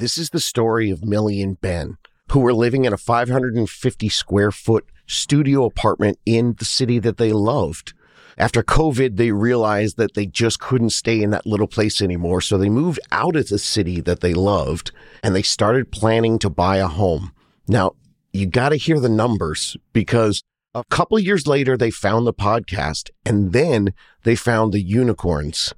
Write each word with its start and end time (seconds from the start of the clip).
This 0.00 0.16
is 0.16 0.30
the 0.30 0.40
story 0.40 0.88
of 0.88 1.04
Millie 1.04 1.42
and 1.42 1.60
Ben, 1.60 1.98
who 2.32 2.40
were 2.40 2.54
living 2.54 2.86
in 2.86 2.92
a 2.94 2.96
550 2.96 4.08
square 4.08 4.50
foot 4.50 4.86
studio 5.06 5.66
apartment 5.66 6.18
in 6.24 6.54
the 6.54 6.64
city 6.64 6.98
that 7.00 7.18
they 7.18 7.34
loved. 7.34 7.92
After 8.38 8.62
COVID, 8.62 9.18
they 9.18 9.30
realized 9.30 9.98
that 9.98 10.14
they 10.14 10.24
just 10.24 10.58
couldn't 10.58 10.90
stay 10.90 11.22
in 11.22 11.28
that 11.32 11.44
little 11.44 11.66
place 11.66 12.00
anymore. 12.00 12.40
So 12.40 12.56
they 12.56 12.70
moved 12.70 12.98
out 13.12 13.36
of 13.36 13.50
the 13.50 13.58
city 13.58 14.00
that 14.00 14.20
they 14.20 14.32
loved 14.32 14.90
and 15.22 15.34
they 15.34 15.42
started 15.42 15.92
planning 15.92 16.38
to 16.38 16.48
buy 16.48 16.78
a 16.78 16.86
home. 16.86 17.32
Now, 17.68 17.92
you 18.32 18.46
got 18.46 18.70
to 18.70 18.76
hear 18.76 19.00
the 19.00 19.10
numbers 19.10 19.76
because 19.92 20.42
a 20.74 20.84
couple 20.84 21.18
years 21.18 21.46
later, 21.46 21.76
they 21.76 21.90
found 21.90 22.26
the 22.26 22.32
podcast 22.32 23.10
and 23.26 23.52
then 23.52 23.92
they 24.22 24.34
found 24.34 24.72
the 24.72 24.80
unicorns. 24.80 25.74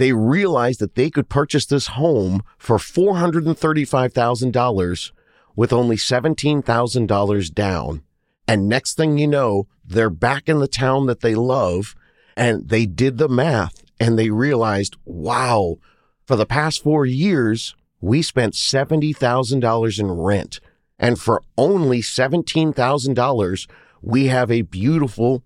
They 0.00 0.12
realized 0.14 0.80
that 0.80 0.94
they 0.94 1.10
could 1.10 1.28
purchase 1.28 1.66
this 1.66 1.88
home 1.88 2.42
for 2.56 2.78
$435,000 2.78 5.12
with 5.54 5.74
only 5.74 5.96
$17,000 5.96 7.54
down. 7.54 8.02
And 8.48 8.66
next 8.66 8.96
thing 8.96 9.18
you 9.18 9.26
know, 9.26 9.66
they're 9.84 10.08
back 10.08 10.48
in 10.48 10.58
the 10.58 10.68
town 10.68 11.04
that 11.04 11.20
they 11.20 11.34
love 11.34 11.94
and 12.34 12.70
they 12.70 12.86
did 12.86 13.18
the 13.18 13.28
math 13.28 13.84
and 14.00 14.18
they 14.18 14.30
realized, 14.30 14.96
wow, 15.04 15.76
for 16.24 16.34
the 16.34 16.46
past 16.46 16.82
four 16.82 17.04
years, 17.04 17.76
we 18.00 18.22
spent 18.22 18.54
$70,000 18.54 20.00
in 20.00 20.12
rent. 20.12 20.60
And 20.98 21.20
for 21.20 21.42
only 21.58 22.00
$17,000, 22.00 23.68
we 24.00 24.28
have 24.28 24.50
a 24.50 24.62
beautiful, 24.62 25.44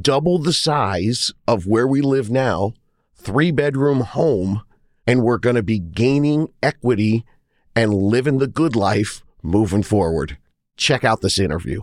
double 0.00 0.40
the 0.40 0.52
size 0.52 1.30
of 1.46 1.68
where 1.68 1.86
we 1.86 2.00
live 2.00 2.32
now, 2.32 2.74
three 3.22 3.50
bedroom 3.50 4.00
home. 4.00 4.62
And 5.06 5.22
we're 5.22 5.38
going 5.38 5.56
to 5.56 5.62
be 5.62 5.78
gaining 5.78 6.48
equity 6.62 7.24
and 7.74 7.92
living 7.92 8.38
the 8.38 8.46
good 8.46 8.76
life 8.76 9.22
moving 9.42 9.82
forward. 9.82 10.38
Check 10.76 11.04
out 11.04 11.20
this 11.20 11.38
interview. 11.38 11.82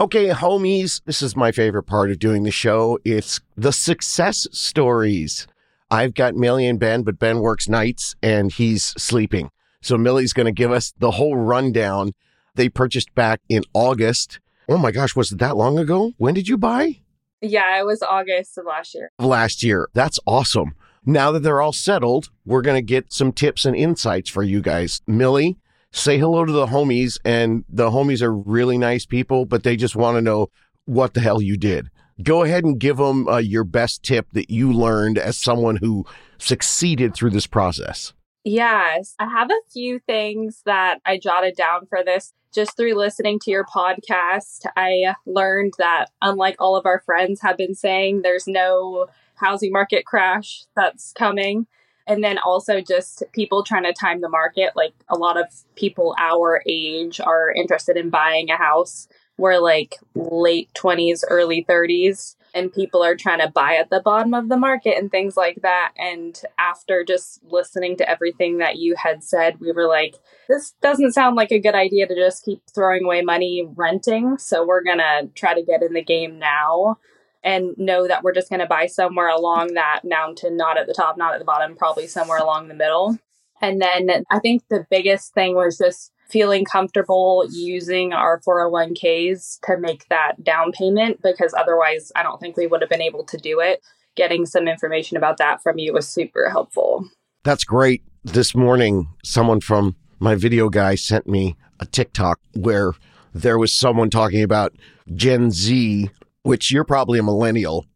Okay, 0.00 0.28
homies, 0.28 1.00
this 1.06 1.22
is 1.22 1.34
my 1.34 1.50
favorite 1.50 1.84
part 1.84 2.10
of 2.10 2.18
doing 2.18 2.42
the 2.42 2.50
show. 2.50 2.98
It's 3.06 3.40
the 3.56 3.72
success 3.72 4.46
stories. 4.52 5.46
I've 5.90 6.14
got 6.14 6.34
Millie 6.34 6.66
and 6.66 6.78
Ben, 6.80 7.02
but 7.02 7.18
Ben 7.18 7.40
works 7.40 7.68
nights 7.68 8.14
and 8.22 8.52
he's 8.52 8.84
sleeping. 8.96 9.50
So 9.80 9.98
Millie's 9.98 10.32
going 10.32 10.46
to 10.46 10.52
give 10.52 10.72
us 10.72 10.94
the 10.98 11.12
whole 11.12 11.36
rundown. 11.36 12.12
They 12.54 12.68
purchased 12.68 13.14
back 13.14 13.40
in 13.48 13.64
August. 13.74 14.40
Oh 14.68 14.78
my 14.78 14.90
gosh, 14.90 15.14
was 15.14 15.30
it 15.30 15.38
that 15.38 15.56
long 15.56 15.78
ago? 15.78 16.12
When 16.16 16.34
did 16.34 16.48
you 16.48 16.56
buy? 16.56 17.00
Yeah, 17.42 17.78
it 17.78 17.84
was 17.84 18.02
August 18.02 18.56
of 18.56 18.64
last 18.64 18.94
year. 18.94 19.10
Last 19.18 19.62
year. 19.62 19.88
That's 19.92 20.18
awesome. 20.26 20.74
Now 21.04 21.30
that 21.32 21.40
they're 21.40 21.60
all 21.60 21.72
settled, 21.72 22.30
we're 22.46 22.62
going 22.62 22.78
to 22.78 22.86
get 22.86 23.12
some 23.12 23.32
tips 23.32 23.66
and 23.66 23.76
insights 23.76 24.30
for 24.30 24.42
you 24.42 24.62
guys. 24.62 25.02
Millie, 25.06 25.58
say 25.90 26.16
hello 26.18 26.46
to 26.46 26.52
the 26.52 26.66
homies. 26.66 27.18
And 27.24 27.64
the 27.68 27.90
homies 27.90 28.22
are 28.22 28.32
really 28.32 28.78
nice 28.78 29.04
people, 29.04 29.44
but 29.44 29.64
they 29.64 29.76
just 29.76 29.94
want 29.94 30.16
to 30.16 30.22
know 30.22 30.48
what 30.86 31.12
the 31.12 31.20
hell 31.20 31.42
you 31.42 31.58
did. 31.58 31.90
Go 32.22 32.42
ahead 32.42 32.64
and 32.64 32.78
give 32.78 32.96
them 32.96 33.28
uh, 33.28 33.38
your 33.38 33.64
best 33.64 34.02
tip 34.02 34.26
that 34.32 34.50
you 34.50 34.72
learned 34.72 35.18
as 35.18 35.36
someone 35.36 35.76
who 35.76 36.06
succeeded 36.38 37.14
through 37.14 37.30
this 37.30 37.46
process. 37.46 38.12
Yes, 38.44 39.14
I 39.18 39.28
have 39.28 39.50
a 39.50 39.70
few 39.72 39.98
things 40.00 40.62
that 40.66 41.00
I 41.06 41.18
jotted 41.18 41.56
down 41.56 41.86
for 41.86 42.04
this. 42.04 42.32
Just 42.52 42.76
through 42.76 42.94
listening 42.94 43.40
to 43.40 43.50
your 43.50 43.64
podcast, 43.64 44.66
I 44.76 45.14
learned 45.26 45.74
that 45.78 46.10
unlike 46.22 46.56
all 46.60 46.76
of 46.76 46.86
our 46.86 47.00
friends 47.00 47.40
have 47.40 47.56
been 47.56 47.74
saying, 47.74 48.22
there's 48.22 48.46
no 48.46 49.08
housing 49.34 49.72
market 49.72 50.06
crash 50.06 50.64
that's 50.76 51.12
coming 51.12 51.66
and 52.06 52.22
then 52.22 52.38
also 52.38 52.80
just 52.80 53.22
people 53.32 53.62
trying 53.62 53.84
to 53.84 53.92
time 53.92 54.20
the 54.20 54.28
market 54.28 54.72
like 54.76 54.92
a 55.08 55.16
lot 55.16 55.36
of 55.36 55.46
people 55.74 56.14
our 56.18 56.62
age 56.66 57.20
are 57.20 57.50
interested 57.50 57.96
in 57.96 58.10
buying 58.10 58.50
a 58.50 58.56
house 58.56 59.08
we're 59.36 59.58
like 59.58 59.96
late 60.14 60.68
20s 60.74 61.22
early 61.28 61.64
30s 61.68 62.36
and 62.54 62.72
people 62.72 63.02
are 63.02 63.16
trying 63.16 63.40
to 63.40 63.50
buy 63.50 63.74
at 63.74 63.90
the 63.90 64.00
bottom 64.00 64.32
of 64.32 64.48
the 64.48 64.56
market 64.56 64.96
and 64.96 65.10
things 65.10 65.36
like 65.36 65.60
that 65.62 65.92
and 65.98 66.42
after 66.58 67.04
just 67.04 67.40
listening 67.44 67.96
to 67.96 68.08
everything 68.08 68.58
that 68.58 68.76
you 68.76 68.94
had 68.96 69.24
said 69.24 69.58
we 69.60 69.72
were 69.72 69.88
like 69.88 70.14
this 70.48 70.74
doesn't 70.82 71.12
sound 71.12 71.36
like 71.36 71.50
a 71.50 71.58
good 71.58 71.74
idea 71.74 72.06
to 72.06 72.14
just 72.14 72.44
keep 72.44 72.60
throwing 72.74 73.04
away 73.04 73.22
money 73.22 73.68
renting 73.74 74.38
so 74.38 74.64
we're 74.64 74.84
going 74.84 74.98
to 74.98 75.28
try 75.34 75.54
to 75.54 75.62
get 75.62 75.82
in 75.82 75.92
the 75.92 76.04
game 76.04 76.38
now 76.38 76.96
and 77.44 77.76
know 77.76 78.08
that 78.08 78.24
we're 78.24 78.32
just 78.32 78.48
going 78.48 78.60
to 78.60 78.66
buy 78.66 78.86
somewhere 78.86 79.28
along 79.28 79.74
that 79.74 80.00
mountain, 80.02 80.56
not 80.56 80.78
at 80.78 80.86
the 80.86 80.94
top, 80.94 81.18
not 81.18 81.34
at 81.34 81.38
the 81.38 81.44
bottom, 81.44 81.76
probably 81.76 82.06
somewhere 82.06 82.38
along 82.38 82.68
the 82.68 82.74
middle. 82.74 83.18
And 83.60 83.80
then 83.80 84.24
I 84.30 84.38
think 84.40 84.62
the 84.68 84.86
biggest 84.90 85.34
thing 85.34 85.54
was 85.54 85.76
just 85.76 86.10
feeling 86.34 86.64
comfortable 86.64 87.46
using 87.52 88.12
our 88.12 88.40
401ks 88.40 89.60
to 89.64 89.78
make 89.78 90.08
that 90.08 90.42
down 90.42 90.72
payment 90.72 91.22
because 91.22 91.54
otherwise 91.56 92.10
I 92.16 92.24
don't 92.24 92.40
think 92.40 92.56
we 92.56 92.66
would 92.66 92.80
have 92.80 92.90
been 92.90 93.00
able 93.00 93.22
to 93.26 93.36
do 93.36 93.60
it. 93.60 93.80
Getting 94.16 94.44
some 94.44 94.66
information 94.66 95.16
about 95.16 95.36
that 95.38 95.62
from 95.62 95.78
you 95.78 95.92
was 95.92 96.08
super 96.08 96.50
helpful. 96.50 97.08
That's 97.44 97.62
great. 97.62 98.02
This 98.24 98.52
morning, 98.52 99.08
someone 99.22 99.60
from 99.60 99.94
my 100.18 100.34
video 100.34 100.68
guy 100.68 100.96
sent 100.96 101.28
me 101.28 101.54
a 101.78 101.86
TikTok 101.86 102.40
where 102.54 102.94
there 103.32 103.58
was 103.58 103.72
someone 103.72 104.10
talking 104.10 104.42
about 104.42 104.72
Gen 105.14 105.52
Z 105.52 106.10
which 106.44 106.70
you're 106.70 106.84
probably 106.84 107.18
a 107.18 107.22
millennial. 107.22 107.86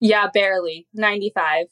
Yeah, 0.00 0.26
barely. 0.32 0.86
95. 0.92 1.66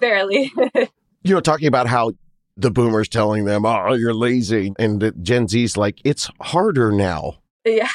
Barely. 0.00 0.52
you 1.22 1.34
know, 1.34 1.40
talking 1.40 1.66
about 1.68 1.86
how 1.86 2.12
the 2.56 2.70
boomers 2.70 3.08
telling 3.08 3.44
them, 3.44 3.64
oh, 3.64 3.94
you're 3.94 4.14
lazy. 4.14 4.72
And 4.78 5.00
the 5.00 5.12
Gen 5.12 5.48
Z's 5.48 5.76
like, 5.76 6.00
it's 6.04 6.30
harder 6.40 6.92
now. 6.92 7.38
Yeah. 7.64 7.90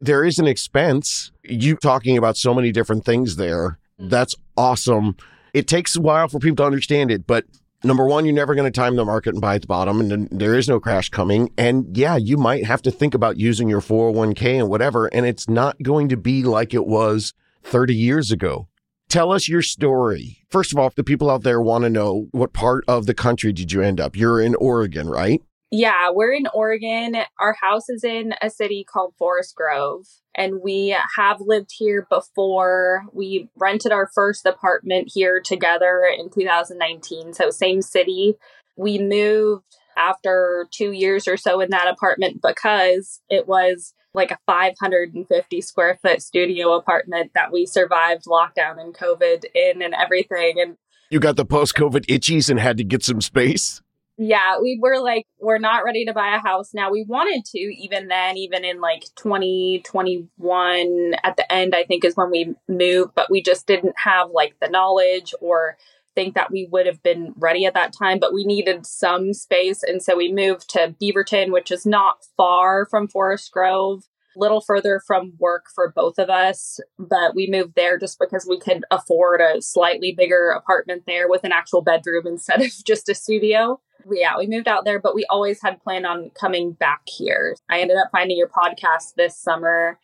There 0.00 0.24
is 0.24 0.38
an 0.38 0.46
expense. 0.46 1.32
You 1.42 1.76
talking 1.76 2.16
about 2.16 2.36
so 2.36 2.54
many 2.54 2.72
different 2.72 3.04
things 3.04 3.36
there. 3.36 3.78
Mm. 4.00 4.10
That's 4.10 4.34
awesome. 4.56 5.16
It 5.52 5.66
takes 5.66 5.96
a 5.96 6.00
while 6.00 6.28
for 6.28 6.38
people 6.38 6.56
to 6.56 6.64
understand 6.64 7.10
it, 7.10 7.26
but 7.26 7.44
number 7.84 8.06
one, 8.06 8.24
you're 8.24 8.34
never 8.34 8.54
going 8.54 8.70
to 8.70 8.76
time 8.76 8.96
the 8.96 9.04
market 9.04 9.34
and 9.34 9.40
buy 9.40 9.56
at 9.56 9.60
the 9.62 9.66
bottom, 9.66 10.00
and 10.00 10.28
there 10.30 10.54
is 10.54 10.68
no 10.68 10.80
crash 10.80 11.10
coming. 11.10 11.50
And 11.56 11.96
yeah, 11.96 12.16
you 12.16 12.36
might 12.36 12.64
have 12.64 12.82
to 12.82 12.90
think 12.90 13.14
about 13.14 13.38
using 13.38 13.68
your 13.68 13.80
401k 13.80 14.58
and 14.58 14.68
whatever, 14.68 15.06
and 15.06 15.26
it's 15.26 15.48
not 15.48 15.80
going 15.82 16.08
to 16.08 16.16
be 16.16 16.42
like 16.42 16.74
it 16.74 16.86
was 16.86 17.34
30 17.62 17.94
years 17.94 18.32
ago. 18.32 18.68
Tell 19.14 19.30
us 19.30 19.48
your 19.48 19.62
story. 19.62 20.44
First 20.50 20.72
of 20.72 20.78
all, 20.80 20.90
the 20.96 21.04
people 21.04 21.30
out 21.30 21.44
there 21.44 21.60
want 21.60 21.84
to 21.84 21.88
know 21.88 22.26
what 22.32 22.52
part 22.52 22.82
of 22.88 23.06
the 23.06 23.14
country 23.14 23.52
did 23.52 23.70
you 23.70 23.80
end 23.80 24.00
up? 24.00 24.16
You're 24.16 24.40
in 24.40 24.56
Oregon, 24.56 25.08
right? 25.08 25.40
Yeah, 25.70 26.10
we're 26.10 26.32
in 26.32 26.48
Oregon. 26.52 27.18
Our 27.38 27.54
house 27.62 27.88
is 27.88 28.02
in 28.02 28.34
a 28.42 28.50
city 28.50 28.82
called 28.82 29.14
Forest 29.16 29.54
Grove, 29.54 30.08
and 30.34 30.60
we 30.64 30.96
have 31.16 31.36
lived 31.38 31.70
here 31.78 32.08
before. 32.10 33.04
We 33.12 33.50
rented 33.54 33.92
our 33.92 34.10
first 34.12 34.46
apartment 34.46 35.12
here 35.14 35.40
together 35.40 36.02
in 36.18 36.28
2019, 36.28 37.34
so 37.34 37.50
same 37.50 37.82
city. 37.82 38.34
We 38.76 38.98
moved 38.98 39.76
after 39.96 40.66
two 40.70 40.92
years 40.92 41.26
or 41.28 41.36
so 41.36 41.60
in 41.60 41.70
that 41.70 41.88
apartment 41.88 42.40
because 42.42 43.20
it 43.28 43.46
was 43.46 43.94
like 44.12 44.30
a 44.30 44.38
550 44.46 45.60
square 45.60 45.98
foot 46.00 46.22
studio 46.22 46.74
apartment 46.74 47.32
that 47.34 47.52
we 47.52 47.66
survived 47.66 48.24
lockdown 48.26 48.80
and 48.80 48.94
COVID 48.94 49.44
in 49.54 49.82
and 49.82 49.94
everything. 49.94 50.60
And 50.60 50.76
you 51.10 51.18
got 51.20 51.36
the 51.36 51.44
post 51.44 51.74
COVID 51.74 52.06
itchies 52.06 52.48
and 52.48 52.60
had 52.60 52.76
to 52.76 52.84
get 52.84 53.02
some 53.02 53.20
space? 53.20 53.82
yeah, 54.16 54.60
we 54.60 54.78
were 54.80 55.00
like, 55.00 55.26
we're 55.40 55.58
not 55.58 55.84
ready 55.84 56.04
to 56.04 56.12
buy 56.12 56.36
a 56.36 56.38
house 56.38 56.72
now. 56.72 56.92
We 56.92 57.04
wanted 57.04 57.44
to, 57.46 57.58
even 57.58 58.06
then, 58.08 58.36
even 58.36 58.64
in 58.64 58.80
like 58.80 59.02
2021 59.16 61.14
at 61.22 61.36
the 61.36 61.52
end, 61.52 61.74
I 61.74 61.82
think 61.82 62.04
is 62.04 62.16
when 62.16 62.30
we 62.30 62.54
moved, 62.68 63.14
but 63.16 63.28
we 63.28 63.42
just 63.42 63.66
didn't 63.66 63.96
have 63.96 64.30
like 64.30 64.54
the 64.60 64.68
knowledge 64.68 65.34
or 65.40 65.76
think 66.14 66.34
that 66.34 66.50
we 66.50 66.68
would 66.70 66.86
have 66.86 67.02
been 67.02 67.32
ready 67.36 67.66
at 67.66 67.74
that 67.74 67.92
time, 67.92 68.18
but 68.18 68.32
we 68.32 68.44
needed 68.44 68.86
some 68.86 69.32
space. 69.32 69.82
And 69.82 70.02
so 70.02 70.16
we 70.16 70.32
moved 70.32 70.68
to 70.70 70.94
Beaverton, 71.00 71.52
which 71.52 71.70
is 71.70 71.84
not 71.84 72.24
far 72.36 72.86
from 72.86 73.08
Forest 73.08 73.52
Grove 73.52 74.04
a 74.36 74.40
little 74.40 74.60
further 74.60 75.00
from 75.06 75.34
work 75.38 75.66
for 75.74 75.92
both 75.94 76.18
of 76.18 76.30
us, 76.30 76.80
but 76.98 77.34
we 77.34 77.48
moved 77.48 77.74
there 77.76 77.98
just 77.98 78.18
because 78.18 78.46
we 78.48 78.58
could 78.58 78.84
afford 78.90 79.40
a 79.40 79.62
slightly 79.62 80.12
bigger 80.12 80.50
apartment 80.50 81.04
there 81.06 81.28
with 81.28 81.44
an 81.44 81.52
actual 81.52 81.82
bedroom 81.82 82.26
instead 82.26 82.60
of 82.60 82.70
just 82.84 83.08
a 83.08 83.14
studio. 83.14 83.80
Yeah, 84.10 84.36
we 84.36 84.46
moved 84.46 84.68
out 84.68 84.84
there, 84.84 84.98
but 84.98 85.14
we 85.14 85.24
always 85.30 85.62
had 85.62 85.82
planned 85.82 86.06
on 86.06 86.30
coming 86.38 86.72
back 86.72 87.02
here. 87.06 87.56
I 87.70 87.80
ended 87.80 87.96
up 87.96 88.10
finding 88.12 88.36
your 88.36 88.48
podcast 88.48 89.14
this 89.16 89.36
summer 89.36 89.98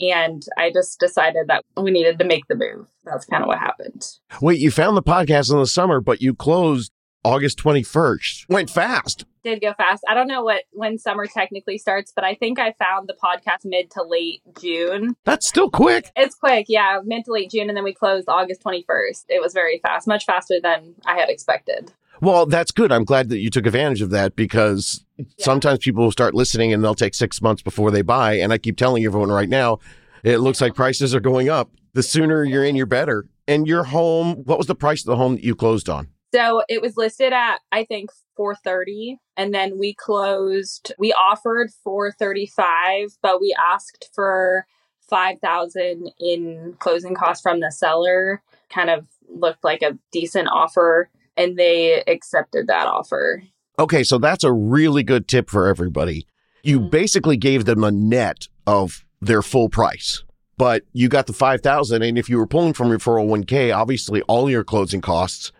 and 0.00 0.44
I 0.56 0.70
just 0.70 0.98
decided 1.00 1.48
that 1.48 1.64
we 1.76 1.90
needed 1.90 2.18
to 2.18 2.24
make 2.24 2.46
the 2.48 2.54
move. 2.54 2.86
That's 3.04 3.24
kind 3.24 3.42
of 3.42 3.48
what 3.48 3.58
happened. 3.58 4.06
Wait, 4.40 4.58
you 4.60 4.70
found 4.70 4.96
the 4.96 5.02
podcast 5.02 5.50
in 5.52 5.58
the 5.58 5.66
summer, 5.66 6.00
but 6.00 6.20
you 6.20 6.34
closed 6.34 6.92
August 7.24 7.58
21st. 7.58 8.48
Went 8.48 8.70
fast. 8.70 9.24
did 9.42 9.60
go 9.60 9.74
fast. 9.74 10.04
I 10.08 10.14
don't 10.14 10.28
know 10.28 10.44
what 10.44 10.62
when 10.72 10.96
summer 10.96 11.26
technically 11.26 11.76
starts, 11.76 12.12
but 12.14 12.24
I 12.24 12.34
think 12.34 12.58
I 12.60 12.72
found 12.78 13.08
the 13.08 13.16
podcast 13.20 13.64
mid 13.64 13.90
to 13.92 14.04
late 14.04 14.42
June. 14.60 15.16
That's 15.24 15.48
still 15.48 15.68
quick. 15.70 16.10
It's 16.14 16.36
quick, 16.36 16.66
yeah, 16.68 17.00
mid 17.04 17.24
to 17.24 17.32
late 17.32 17.50
June, 17.50 17.68
and 17.68 17.76
then 17.76 17.84
we 17.84 17.94
closed 17.94 18.28
August 18.28 18.62
21st. 18.62 19.24
It 19.28 19.42
was 19.42 19.52
very 19.52 19.80
fast, 19.80 20.06
much 20.06 20.24
faster 20.24 20.60
than 20.62 20.94
I 21.04 21.16
had 21.18 21.28
expected. 21.28 21.92
Well, 22.20 22.46
that's 22.46 22.70
good. 22.70 22.92
I'm 22.92 23.04
glad 23.04 23.28
that 23.28 23.38
you 23.38 23.50
took 23.50 23.66
advantage 23.66 24.00
of 24.00 24.10
that 24.10 24.36
because 24.36 25.04
yeah. 25.16 25.24
sometimes 25.38 25.80
people 25.80 26.04
will 26.04 26.12
start 26.12 26.34
listening 26.34 26.72
and 26.72 26.82
they'll 26.82 26.94
take 26.94 27.14
six 27.14 27.42
months 27.42 27.62
before 27.62 27.90
they 27.90 28.02
buy. 28.02 28.34
And 28.34 28.52
I 28.52 28.58
keep 28.58 28.76
telling 28.76 29.04
everyone 29.04 29.30
right 29.30 29.48
now, 29.48 29.78
it 30.22 30.38
looks 30.38 30.60
like 30.60 30.74
prices 30.74 31.14
are 31.14 31.20
going 31.20 31.48
up. 31.48 31.70
The 31.92 32.02
sooner 32.02 32.44
you're 32.44 32.64
in, 32.64 32.76
you're 32.76 32.86
better. 32.86 33.26
And 33.46 33.66
your 33.66 33.84
home, 33.84 34.42
what 34.44 34.58
was 34.58 34.66
the 34.66 34.74
price 34.74 35.02
of 35.02 35.06
the 35.06 35.16
home 35.16 35.36
that 35.36 35.44
you 35.44 35.54
closed 35.54 35.88
on? 35.88 36.08
So 36.34 36.62
it 36.68 36.82
was 36.82 36.96
listed 36.96 37.32
at 37.32 37.60
I 37.72 37.84
think 37.84 38.10
430 38.36 39.18
and 39.36 39.54
then 39.54 39.78
we 39.78 39.94
closed 39.94 40.92
we 40.98 41.12
offered 41.14 41.70
435 41.82 43.16
but 43.22 43.40
we 43.40 43.56
asked 43.58 44.10
for 44.14 44.66
5000 45.08 46.10
in 46.20 46.74
closing 46.78 47.14
costs 47.14 47.42
from 47.42 47.60
the 47.60 47.70
seller 47.70 48.42
kind 48.68 48.90
of 48.90 49.06
looked 49.28 49.64
like 49.64 49.82
a 49.82 49.98
decent 50.12 50.48
offer 50.52 51.08
and 51.36 51.56
they 51.56 52.02
accepted 52.06 52.66
that 52.66 52.86
offer. 52.86 53.42
Okay, 53.78 54.02
so 54.02 54.18
that's 54.18 54.44
a 54.44 54.52
really 54.52 55.02
good 55.02 55.28
tip 55.28 55.50
for 55.50 55.66
everybody. 55.66 56.26
You 56.62 56.80
mm-hmm. 56.80 56.90
basically 56.90 57.36
gave 57.36 57.64
them 57.64 57.84
a 57.84 57.90
net 57.90 58.48
of 58.66 59.04
their 59.20 59.42
full 59.42 59.68
price 59.68 60.22
but 60.58 60.82
you 60.92 61.08
got 61.08 61.26
the 61.26 61.32
5000 61.32 62.02
and 62.02 62.18
if 62.18 62.28
you 62.28 62.38
were 62.38 62.46
pulling 62.46 62.72
from 62.72 62.88
your 62.88 62.98
401k 62.98 63.74
obviously 63.74 64.22
all 64.22 64.50
your 64.50 64.64
closing 64.64 65.00
costs 65.00 65.52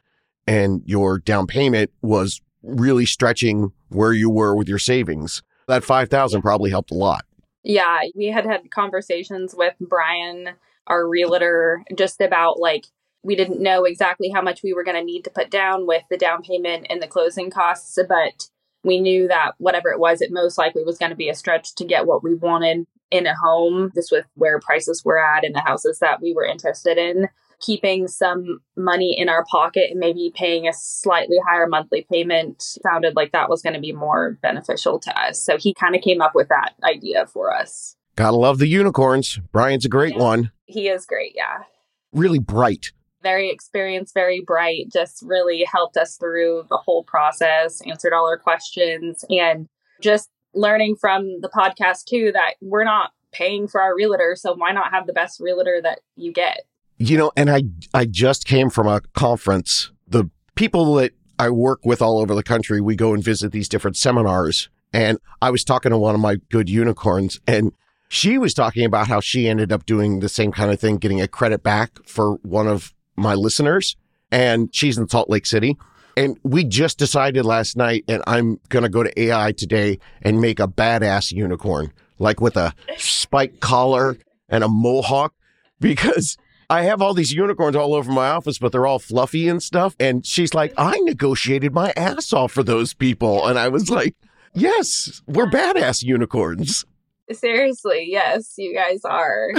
and 0.46 0.82
your 0.87 1.19
down 1.19 1.46
payment 1.46 1.90
was 2.02 2.40
really 2.62 3.06
stretching 3.06 3.73
where 3.88 4.12
you 4.12 4.31
were 4.31 4.55
with 4.55 4.69
your 4.69 4.78
savings. 4.78 5.43
That 5.69 5.84
5000 5.84 6.43
probably 6.43 6.70
helped 6.70 6.90
a 6.90 6.94
lot. 6.94 7.25
Yeah, 7.62 8.02
we 8.14 8.26
had 8.26 8.46
had 8.46 8.70
conversations 8.70 9.55
with 9.56 9.75
Brian, 9.81 10.50
our 10.87 11.06
realtor, 11.08 11.82
just 11.96 12.20
about 12.20 12.61
like 12.61 12.87
we 13.26 13.34
didn't 13.34 13.61
know 13.61 13.84
exactly 13.84 14.31
how 14.31 14.40
much 14.40 14.62
we 14.62 14.73
were 14.73 14.84
going 14.84 14.96
to 14.96 15.05
need 15.05 15.23
to 15.23 15.31
put 15.31 15.50
down 15.50 15.87
with 15.87 16.05
the 16.08 16.17
down 16.17 16.43
payment 16.43 16.87
and 16.88 17.02
the 17.02 17.08
closing 17.08 17.50
costs, 17.50 17.99
but 18.08 18.49
we 18.84 19.00
knew 19.00 19.26
that 19.26 19.52
whatever 19.58 19.90
it 19.90 19.99
was, 19.99 20.20
it 20.20 20.31
most 20.31 20.56
likely 20.56 20.84
was 20.84 20.96
going 20.96 21.11
to 21.11 21.17
be 21.17 21.28
a 21.28 21.34
stretch 21.34 21.75
to 21.75 21.84
get 21.84 22.06
what 22.06 22.23
we 22.23 22.34
wanted 22.34 22.87
in 23.11 23.26
a 23.26 23.34
home, 23.34 23.90
just 23.94 24.12
with 24.12 24.26
where 24.34 24.61
prices 24.61 25.02
were 25.05 25.19
at 25.19 25.44
in 25.44 25.52
the 25.52 25.61
houses 25.61 25.99
that 25.99 26.23
we 26.23 26.32
were 26.34 26.44
interested 26.44 26.99
in 26.99 27.28
keeping 27.61 28.06
some 28.06 28.61
money 28.76 29.17
in 29.19 29.28
our 29.28 29.44
pocket 29.50 29.90
and 29.90 29.99
maybe 29.99 30.31
paying 30.34 30.69
a 30.69 30.73
slightly 30.73 31.38
higher 31.49 31.67
monthly 31.67 32.06
payment 32.11 32.62
sounded 32.62 33.17
like 33.17 33.32
that 33.32 33.49
was 33.49 33.62
going 33.62 33.75
to 33.75 33.81
be 33.81 33.93
more 33.93 34.38
beneficial 34.43 34.99
to 35.00 35.20
us. 35.20 35.43
So 35.43 35.56
he 35.56 35.75
kind 35.75 35.96
of 35.96 36.02
came 36.02 36.20
up 36.20 36.32
with 36.34 36.49
that 36.49 36.75
idea 36.84 37.26
for 37.26 37.55
us. 37.55 37.96
Gotta 38.14 38.37
love 38.37 38.58
the 38.58 38.69
unicorns. 38.69 39.40
Brian's 39.52 39.84
a 39.84 39.90
great 39.90 40.14
yeah. 40.14 40.23
one. 40.23 40.50
He 40.67 40.88
is 40.88 41.06
great, 41.06 41.32
yeah. 41.34 41.64
Really 42.12 42.38
bright. 42.38 42.93
Very 43.26 43.50
experienced, 43.50 44.14
very 44.14 44.40
bright, 44.40 44.87
just 44.93 45.20
really 45.26 45.64
helped 45.64 45.96
us 45.96 46.17
through 46.17 46.64
the 46.69 46.76
whole 46.76 47.02
process, 47.02 47.81
answered 47.84 48.12
all 48.12 48.28
our 48.28 48.38
questions, 48.38 49.25
and 49.28 49.67
just 50.00 50.28
learning 50.55 50.94
from 50.94 51.40
the 51.40 51.49
podcast 51.49 52.05
too 52.05 52.31
that 52.32 52.55
we're 52.61 52.84
not 52.84 53.11
paying 53.32 53.67
for 53.67 53.81
our 53.81 53.96
realtor, 53.96 54.37
so 54.37 54.55
why 54.55 54.70
not 54.70 54.93
have 54.93 55.08
the 55.08 55.12
best 55.12 55.40
realtor 55.40 55.81
that 55.82 55.99
you 56.14 56.32
get? 56.32 56.67
You 56.99 57.19
know, 57.19 57.32
and 57.37 57.50
I 57.50 57.64
I 57.93 58.05
just 58.05 58.46
came 58.46 58.70
from 58.70 58.87
a 58.87 59.00
conference. 59.14 59.90
The 60.06 60.31
people 60.55 60.94
that 60.94 61.12
I 61.37 61.50
work 61.50 61.81
with 61.84 62.00
all 62.00 62.20
over 62.20 62.32
the 62.32 62.44
country, 62.44 62.81
we 62.81 62.94
go 62.94 63.12
and 63.12 63.25
visit 63.25 63.50
these 63.50 63.69
different 63.69 63.96
seminars. 63.96 64.69
And 64.93 65.19
I 65.43 65.50
was 65.50 65.64
talking 65.64 65.90
to 65.90 65.99
one 65.99 66.14
of 66.14 66.20
my 66.20 66.37
good 66.50 66.70
unicorns, 66.70 67.40
and 67.44 67.73
she 68.08 68.38
was 68.38 68.55
talking 68.55 68.84
about 68.84 69.08
how 69.08 69.20
she 69.20 69.49
ended 69.49 69.73
up 69.73 69.84
doing 69.84 70.20
the 70.20 70.28
same 70.28 70.52
kind 70.52 70.70
of 70.70 70.78
thing, 70.78 70.99
getting 70.99 71.20
a 71.20 71.26
credit 71.28 71.64
back 71.64 71.90
for 72.06 72.37
one 72.43 72.69
of 72.69 72.94
my 73.16 73.34
listeners. 73.34 73.96
And 74.30 74.74
she's 74.74 74.98
in 74.98 75.08
Salt 75.08 75.30
Lake 75.30 75.46
City. 75.46 75.76
And 76.16 76.38
we 76.42 76.64
just 76.64 76.98
decided 76.98 77.44
last 77.44 77.76
night, 77.76 78.04
and 78.08 78.22
I'm 78.26 78.58
going 78.70 78.84
to 78.84 78.88
go 78.88 79.02
to 79.02 79.20
AI 79.20 79.52
today 79.52 79.98
and 80.22 80.40
make 80.40 80.58
a 80.60 80.66
badass 80.66 81.30
unicorn, 81.30 81.92
like 82.18 82.40
with 82.40 82.56
a 82.56 82.72
spike 82.96 83.60
collar 83.60 84.16
and 84.48 84.64
a 84.64 84.68
mohawk, 84.68 85.34
because 85.78 86.38
I 86.70 86.82
have 86.82 87.02
all 87.02 87.14
these 87.14 87.32
unicorns 87.32 87.76
all 87.76 87.94
over 87.94 88.10
my 88.10 88.28
office, 88.28 88.58
but 88.58 88.72
they're 88.72 88.86
all 88.86 88.98
fluffy 88.98 89.46
and 89.46 89.62
stuff. 89.62 89.94
And 90.00 90.24
she's 90.24 90.54
like, 90.54 90.72
I 90.76 90.98
negotiated 91.00 91.74
my 91.74 91.92
ass 91.96 92.32
off 92.32 92.52
for 92.52 92.62
those 92.62 92.94
people. 92.94 93.46
And 93.46 93.58
I 93.58 93.68
was 93.68 93.90
like, 93.90 94.16
yes, 94.54 95.22
we're 95.26 95.50
badass 95.50 96.02
unicorns. 96.02 96.84
Seriously, 97.30 98.06
yes, 98.08 98.54
you 98.56 98.74
guys 98.74 99.04
are. 99.04 99.50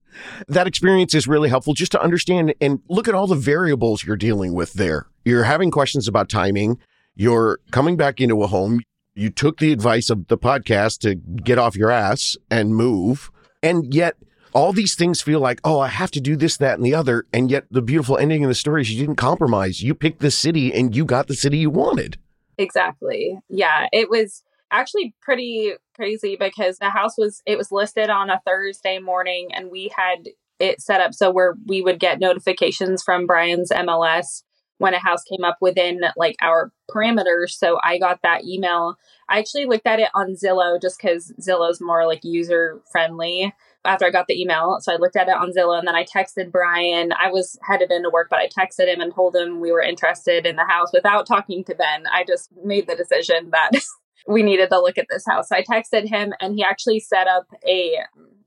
that 0.48 0.66
experience 0.66 1.14
is 1.14 1.26
really 1.26 1.48
helpful 1.48 1.74
just 1.74 1.92
to 1.92 2.02
understand 2.02 2.54
and 2.60 2.80
look 2.88 3.08
at 3.08 3.14
all 3.14 3.26
the 3.26 3.34
variables 3.34 4.04
you're 4.04 4.16
dealing 4.16 4.54
with 4.54 4.74
there. 4.74 5.06
You're 5.24 5.44
having 5.44 5.70
questions 5.70 6.08
about 6.08 6.28
timing. 6.28 6.78
You're 7.14 7.60
coming 7.70 7.96
back 7.96 8.20
into 8.20 8.42
a 8.42 8.46
home. 8.46 8.80
You 9.14 9.30
took 9.30 9.58
the 9.58 9.72
advice 9.72 10.10
of 10.10 10.28
the 10.28 10.38
podcast 10.38 11.00
to 11.00 11.14
get 11.14 11.58
off 11.58 11.76
your 11.76 11.90
ass 11.90 12.36
and 12.50 12.74
move. 12.74 13.30
And 13.62 13.94
yet, 13.94 14.16
all 14.54 14.72
these 14.72 14.94
things 14.94 15.22
feel 15.22 15.40
like, 15.40 15.60
oh, 15.64 15.80
I 15.80 15.88
have 15.88 16.10
to 16.12 16.20
do 16.20 16.36
this, 16.36 16.56
that, 16.58 16.74
and 16.74 16.84
the 16.84 16.94
other. 16.94 17.26
And 17.32 17.50
yet 17.50 17.64
the 17.70 17.82
beautiful 17.82 18.18
ending 18.18 18.44
of 18.44 18.48
the 18.48 18.54
story 18.54 18.82
is 18.82 18.90
you 18.90 19.00
didn't 19.00 19.16
compromise. 19.16 19.82
You 19.82 19.94
picked 19.94 20.20
the 20.20 20.30
city 20.30 20.72
and 20.72 20.94
you 20.94 21.04
got 21.04 21.26
the 21.26 21.34
city 21.34 21.58
you 21.58 21.70
wanted. 21.70 22.18
Exactly. 22.58 23.38
Yeah. 23.48 23.86
It 23.92 24.10
was 24.10 24.42
actually 24.72 25.14
pretty 25.20 25.74
crazy 25.94 26.36
because 26.36 26.78
the 26.78 26.90
house 26.90 27.16
was 27.16 27.42
it 27.46 27.58
was 27.58 27.70
listed 27.70 28.10
on 28.10 28.30
a 28.30 28.40
Thursday 28.46 28.98
morning 28.98 29.48
and 29.52 29.70
we 29.70 29.90
had 29.94 30.28
it 30.58 30.80
set 30.80 31.00
up 31.00 31.12
so 31.12 31.30
where 31.30 31.54
we 31.66 31.82
would 31.82 31.98
get 31.98 32.20
notifications 32.20 33.02
from 33.02 33.26
Brian's 33.26 33.70
MLS 33.70 34.42
when 34.78 34.94
a 34.94 34.98
house 34.98 35.22
came 35.22 35.44
up 35.44 35.58
within 35.60 36.00
like 36.16 36.34
our 36.42 36.72
parameters. 36.90 37.50
So 37.50 37.78
I 37.84 37.98
got 37.98 38.20
that 38.22 38.44
email. 38.44 38.96
I 39.28 39.38
actually 39.38 39.66
looked 39.66 39.86
at 39.86 40.00
it 40.00 40.08
on 40.14 40.34
Zillow 40.34 40.80
just 40.80 41.00
because 41.00 41.32
Zillow's 41.40 41.80
more 41.80 42.06
like 42.06 42.24
user 42.24 42.80
friendly 42.90 43.54
after 43.84 44.06
I 44.06 44.10
got 44.10 44.26
the 44.26 44.40
email. 44.40 44.78
So 44.80 44.92
I 44.92 44.96
looked 44.96 45.16
at 45.16 45.28
it 45.28 45.34
on 45.34 45.52
Zillow 45.52 45.78
and 45.78 45.86
then 45.86 45.94
I 45.94 46.04
texted 46.04 46.50
Brian. 46.50 47.12
I 47.12 47.30
was 47.30 47.58
headed 47.62 47.92
into 47.92 48.10
work, 48.10 48.28
but 48.28 48.40
I 48.40 48.48
texted 48.48 48.92
him 48.92 49.00
and 49.00 49.14
told 49.14 49.36
him 49.36 49.60
we 49.60 49.70
were 49.72 49.80
interested 49.80 50.46
in 50.46 50.56
the 50.56 50.64
house 50.64 50.92
without 50.92 51.26
talking 51.26 51.62
to 51.64 51.74
Ben. 51.74 52.04
I 52.12 52.24
just 52.24 52.50
made 52.64 52.88
the 52.88 52.96
decision 52.96 53.50
that 53.50 53.70
we 54.26 54.42
needed 54.42 54.70
to 54.70 54.80
look 54.80 54.98
at 54.98 55.06
this 55.10 55.24
house. 55.26 55.48
So 55.48 55.56
I 55.56 55.62
texted 55.62 56.08
him 56.08 56.32
and 56.40 56.54
he 56.54 56.64
actually 56.64 57.00
set 57.00 57.26
up 57.26 57.46
a 57.66 57.98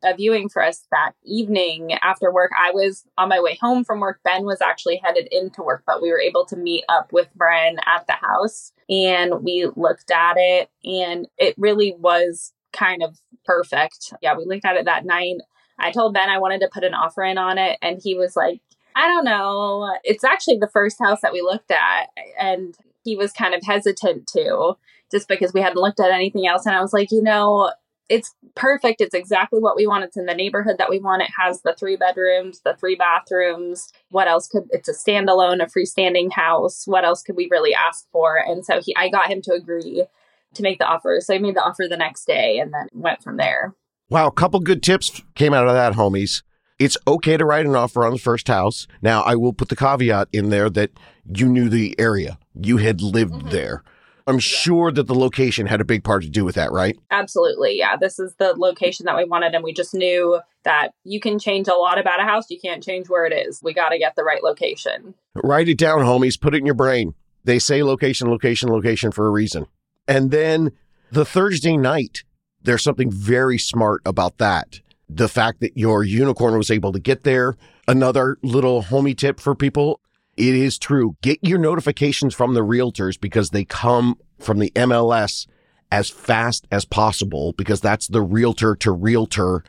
a 0.04 0.16
viewing 0.16 0.50
for 0.50 0.64
us 0.64 0.86
that 0.92 1.14
evening 1.24 1.94
after 1.94 2.32
work. 2.32 2.52
I 2.56 2.72
was 2.72 3.06
on 3.18 3.30
my 3.30 3.40
way 3.40 3.58
home 3.60 3.84
from 3.84 4.02
work. 4.02 4.20
Ben 4.24 4.46
was 4.46 4.62
actually 4.62 5.02
headed 5.04 5.28
into 5.32 5.64
work, 5.64 5.82
but 5.88 6.00
we 6.00 6.12
were 6.12 6.20
able 6.20 6.46
to 6.46 6.56
meet 6.56 6.84
up 6.90 7.12
with 7.12 7.28
Brian 7.36 7.78
at 7.88 8.06
the 8.06 8.14
house 8.14 8.72
and 8.88 9.44
we 9.44 9.68
looked 9.76 10.12
at 10.12 10.36
it 10.38 10.70
and 10.84 11.28
it 11.40 11.56
really 11.58 11.96
was 11.98 12.54
kind 12.72 13.02
of 13.02 13.20
perfect. 13.46 14.14
Yeah, 14.22 14.38
we 14.38 14.46
looked 14.46 14.66
at 14.66 14.76
it 14.76 14.86
that 14.86 15.06
night. 15.06 15.38
I 15.80 15.92
told 15.92 16.14
Ben 16.14 16.30
I 16.30 16.38
wanted 16.38 16.62
to 16.62 16.70
put 16.72 16.84
an 16.84 16.94
offer 16.94 17.24
in 17.24 17.38
on 17.38 17.58
it, 17.58 17.78
and 17.82 18.00
he 18.02 18.16
was 18.16 18.36
like, 18.36 18.62
I 18.96 19.08
don't 19.08 19.26
know. 19.26 19.94
It's 20.04 20.24
actually 20.24 20.58
the 20.58 20.70
first 20.70 20.98
house 21.00 21.22
that 21.22 21.34
we 21.34 21.42
looked 21.42 21.72
at, 21.72 22.10
and 22.40 22.78
he 23.04 23.16
was 23.16 23.34
kind 23.34 23.54
of 23.54 23.62
hesitant 23.64 24.28
to 24.28 24.78
just 25.16 25.30
because 25.30 25.54
we 25.54 25.62
hadn't 25.62 25.82
looked 25.82 26.02
at 26.02 26.12
anything 26.12 26.46
else. 26.46 26.66
And 26.66 26.76
I 26.76 26.82
was 26.82 26.92
like, 26.92 27.10
you 27.10 27.24
know, 27.24 27.72
it's 28.10 28.36
perfect. 28.54 29.00
It's 29.00 29.16
exactly 29.16 29.62
what 29.62 29.78
we 29.78 29.88
want. 29.88 30.04
It's 30.04 30.18
in 30.18 30.26
the 30.26 30.34
neighborhood 30.34 30.76
that 30.78 30.90
we 30.90 31.00
want. 31.00 31.22
It 31.22 31.32
has 31.40 31.62
the 31.62 31.74
three 31.74 31.96
bedrooms, 31.96 32.60
the 32.66 32.76
three 32.76 32.96
bathrooms. 32.96 33.94
What 34.10 34.28
else 34.28 34.50
could 34.50 34.66
it's 34.72 34.90
a 34.90 34.94
standalone, 34.94 35.64
a 35.64 35.68
freestanding 35.68 36.34
house. 36.34 36.84
What 36.86 37.06
else 37.06 37.24
could 37.24 37.38
we 37.38 37.48
really 37.50 37.74
ask 37.74 38.06
for? 38.12 38.38
And 38.38 38.66
so 38.66 38.82
he 38.84 38.94
I 38.98 39.08
got 39.08 39.32
him 39.32 39.42
to 39.44 39.54
agree 39.54 40.06
to 40.54 40.62
make 40.62 40.80
the 40.80 40.86
offer. 40.86 41.20
So 41.22 41.34
I 41.34 41.38
made 41.38 41.56
the 41.56 41.64
offer 41.64 41.88
the 41.90 41.96
next 41.96 42.26
day 42.26 42.60
and 42.60 42.74
then 42.74 42.90
went 42.94 43.24
from 43.24 43.38
there. 43.38 43.74
Wow, 44.10 44.28
a 44.28 44.34
couple 44.34 44.60
good 44.60 44.84
tips 44.84 45.22
came 45.34 45.54
out 45.54 45.68
of 45.68 45.74
that, 45.74 45.94
homies. 45.94 46.44
It's 46.78 46.98
okay 47.08 47.38
to 47.38 47.46
write 47.46 47.66
an 47.66 47.76
offer 47.76 48.06
on 48.06 48.12
the 48.12 48.20
first 48.20 48.50
house. 48.50 48.86
Now, 49.02 49.24
I 49.24 49.36
will 49.36 49.54
put 49.54 49.70
the 49.70 49.78
caveat 49.78 50.28
in 50.34 50.50
there 50.50 50.70
that 50.72 50.92
you 51.26 51.48
knew 51.48 51.70
the 51.70 51.96
area, 51.98 52.38
you 52.54 52.78
had 52.78 53.02
lived 53.02 53.34
mm-hmm. 53.34 53.50
there. 53.50 53.84
I'm 54.28 54.40
sure 54.40 54.92
that 54.92 55.06
the 55.06 55.14
location 55.14 55.68
had 55.68 55.82
a 55.82 55.86
big 55.86 56.04
part 56.04 56.24
to 56.24 56.30
do 56.30 56.44
with 56.44 56.56
that, 56.56 56.72
right? 56.72 56.98
Absolutely. 57.12 57.78
Yeah. 57.78 57.96
This 57.96 58.18
is 58.18 58.34
the 58.40 58.54
location 58.58 59.06
that 59.06 59.16
we 59.16 59.24
wanted. 59.24 59.54
And 59.54 59.64
we 59.64 59.72
just 59.72 59.94
knew 59.94 60.40
that 60.64 60.90
you 61.04 61.20
can 61.20 61.38
change 61.38 61.68
a 61.68 61.74
lot 61.74 62.00
about 62.00 62.20
a 62.20 62.24
house. 62.24 62.50
You 62.50 62.60
can't 62.60 62.84
change 62.84 63.08
where 63.08 63.26
it 63.26 63.34
is. 63.34 63.62
We 63.62 63.74
got 63.74 63.90
to 63.90 64.00
get 64.00 64.16
the 64.16 64.24
right 64.24 64.42
location. 64.42 65.14
Write 65.36 65.70
it 65.70 65.78
down, 65.78 66.00
homies. 66.00 66.40
Put 66.42 66.56
it 66.56 66.60
in 66.60 66.66
your 66.66 66.76
brain. 66.76 67.14
They 67.44 67.60
say 67.60 67.84
location, 67.84 68.30
location, 68.30 68.70
location 68.70 69.12
for 69.12 69.28
a 69.28 69.32
reason. 69.32 69.68
And 70.08 70.32
then 70.32 70.72
the 71.12 71.26
Thursday 71.26 71.78
night, 71.78 72.24
there's 72.64 72.84
something 72.84 73.12
very 73.12 73.60
smart 73.60 74.02
about 74.06 74.40
that. 74.40 74.80
The 75.08 75.30
fact 75.30 75.60
that 75.60 75.78
your 75.78 76.04
unicorn 76.04 76.58
was 76.58 76.72
able 76.72 76.92
to 76.94 77.00
get 77.00 77.24
there. 77.24 77.56
Another 77.88 78.40
little 78.42 78.82
homie 78.82 79.16
tip 79.16 79.40
for 79.40 79.54
people 79.54 80.00
It 80.38 80.54
is 80.56 80.78
true. 80.78 81.16
Get 81.22 81.40
your 81.42 81.60
notifications 81.60 82.34
from 82.34 82.54
the 82.54 82.62
realtors 82.62 83.20
because 83.20 83.52
they 83.52 83.64
come 83.64 84.18
from 84.40 84.60
the 84.60 84.72
MLS 84.72 85.48
as 85.92 86.10
fast 86.10 86.68
as 86.72 86.84
possible 86.84 87.54
because 87.54 87.80
that's 87.80 88.08
the 88.08 88.22
realtor 88.22 88.76
to 88.76 88.92
realtor 88.92 89.64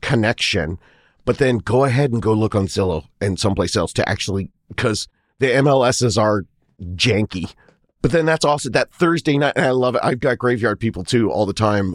connection. 0.00 0.78
But 1.24 1.38
then 1.38 1.58
go 1.58 1.84
ahead 1.84 2.12
and 2.12 2.22
go 2.22 2.32
look 2.32 2.54
on 2.54 2.66
Zillow 2.66 3.06
and 3.20 3.38
someplace 3.38 3.74
else 3.74 3.92
to 3.94 4.08
actually, 4.08 4.50
because 4.68 5.08
the 5.38 5.48
MLSs 5.48 6.20
are 6.20 6.44
janky. 6.80 7.52
But 8.00 8.12
then 8.12 8.26
that's 8.26 8.44
also 8.44 8.70
that 8.70 8.92
Thursday 8.92 9.38
night. 9.38 9.54
And 9.56 9.66
I 9.66 9.70
love 9.70 9.94
it. 9.94 10.02
I've 10.04 10.20
got 10.20 10.38
graveyard 10.38 10.80
people 10.80 11.04
too 11.04 11.30
all 11.30 11.46
the 11.46 11.52
time. 11.52 11.94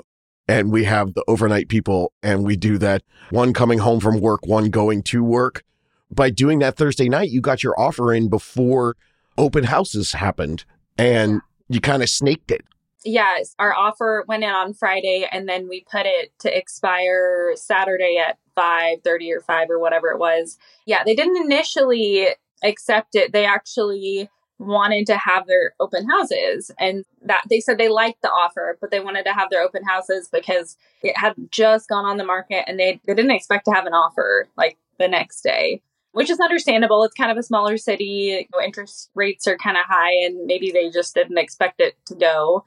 And 0.50 0.72
we 0.72 0.86
have 0.86 1.14
the 1.14 1.26
overnight 1.28 1.68
people 1.68 2.14
and 2.24 2.46
we 2.46 2.56
do 2.56 2.78
that 2.78 3.04
one 3.32 3.54
coming 3.54 3.80
home 3.80 4.00
from 4.00 4.22
work, 4.22 4.48
one 4.48 4.70
going 4.70 5.04
to 5.04 5.22
work. 5.22 5.64
By 6.12 6.30
doing 6.30 6.60
that 6.60 6.78
Thursday 6.78 7.10
night, 7.10 7.30
you 7.30 7.42
got 7.42 7.64
your 7.64 7.80
offer 7.80 8.14
in 8.14 8.30
before 8.30 8.96
open 9.38 9.66
houses 9.66 10.14
happened 10.14 10.66
and 10.98 11.42
you 11.70 11.80
kind 11.80 12.02
of 12.02 12.10
snaked 12.10 12.52
it. 12.52 12.66
Yes, 13.06 13.56
our 13.60 13.74
offer 13.74 14.26
went 14.28 14.44
in 14.44 14.50
on 14.50 14.74
Friday 14.74 15.28
and 15.32 15.48
then 15.48 15.70
we 15.70 15.86
put 15.90 16.06
it 16.06 16.32
to 16.40 16.58
expire 16.58 17.54
Saturday 17.56 18.18
at 18.18 18.38
5:30 18.58 19.32
or 19.32 19.42
5 19.42 19.70
or 19.70 19.80
whatever 19.80 20.10
it 20.10 20.18
was. 20.18 20.58
Yeah, 20.86 21.04
they 21.04 21.16
didn't 21.16 21.38
initially 21.38 22.30
accept 22.64 23.16
it. 23.16 23.32
They 23.32 23.46
actually 23.46 24.30
wanted 24.60 25.06
to 25.06 25.18
have 25.18 25.46
their 25.46 25.74
open 25.80 26.10
houses 26.10 26.72
and 26.80 27.06
that 27.22 27.44
they 27.50 27.60
said 27.60 27.78
they 27.78 27.90
liked 27.90 28.24
the 28.24 28.30
offer 28.30 28.76
but 28.82 28.90
they 28.90 29.00
wanted 29.00 29.24
to 29.24 29.32
have 29.32 29.52
their 29.52 29.62
open 29.62 29.84
houses 29.84 30.28
because 30.32 30.76
it 31.04 31.16
had 31.16 31.36
just 31.52 31.88
gone 31.88 32.06
on 32.06 32.18
the 32.18 32.26
market 32.26 32.64
and 32.68 32.80
they, 32.80 33.00
they 33.06 33.14
didn't 33.14 33.30
expect 33.30 33.66
to 33.66 33.72
have 33.72 33.86
an 33.86 33.94
offer 33.94 34.48
like 34.58 34.76
the 34.98 35.08
next 35.08 35.42
day 35.42 35.80
which 36.12 36.30
is 36.30 36.40
understandable. 36.40 37.04
It's 37.04 37.14
kind 37.14 37.32
of 37.32 37.38
a 37.38 37.44
smaller 37.44 37.78
city. 37.78 38.48
Interest 38.64 39.10
rates 39.16 39.48
are 39.48 39.58
kind 39.58 39.78
of 39.78 39.84
high 39.88 40.14
and 40.26 40.46
maybe 40.46 40.72
they 40.72 40.90
just 40.90 41.14
didn't 41.14 41.38
expect 41.38 41.80
it 41.80 41.96
to 42.08 42.16
go. 42.16 42.66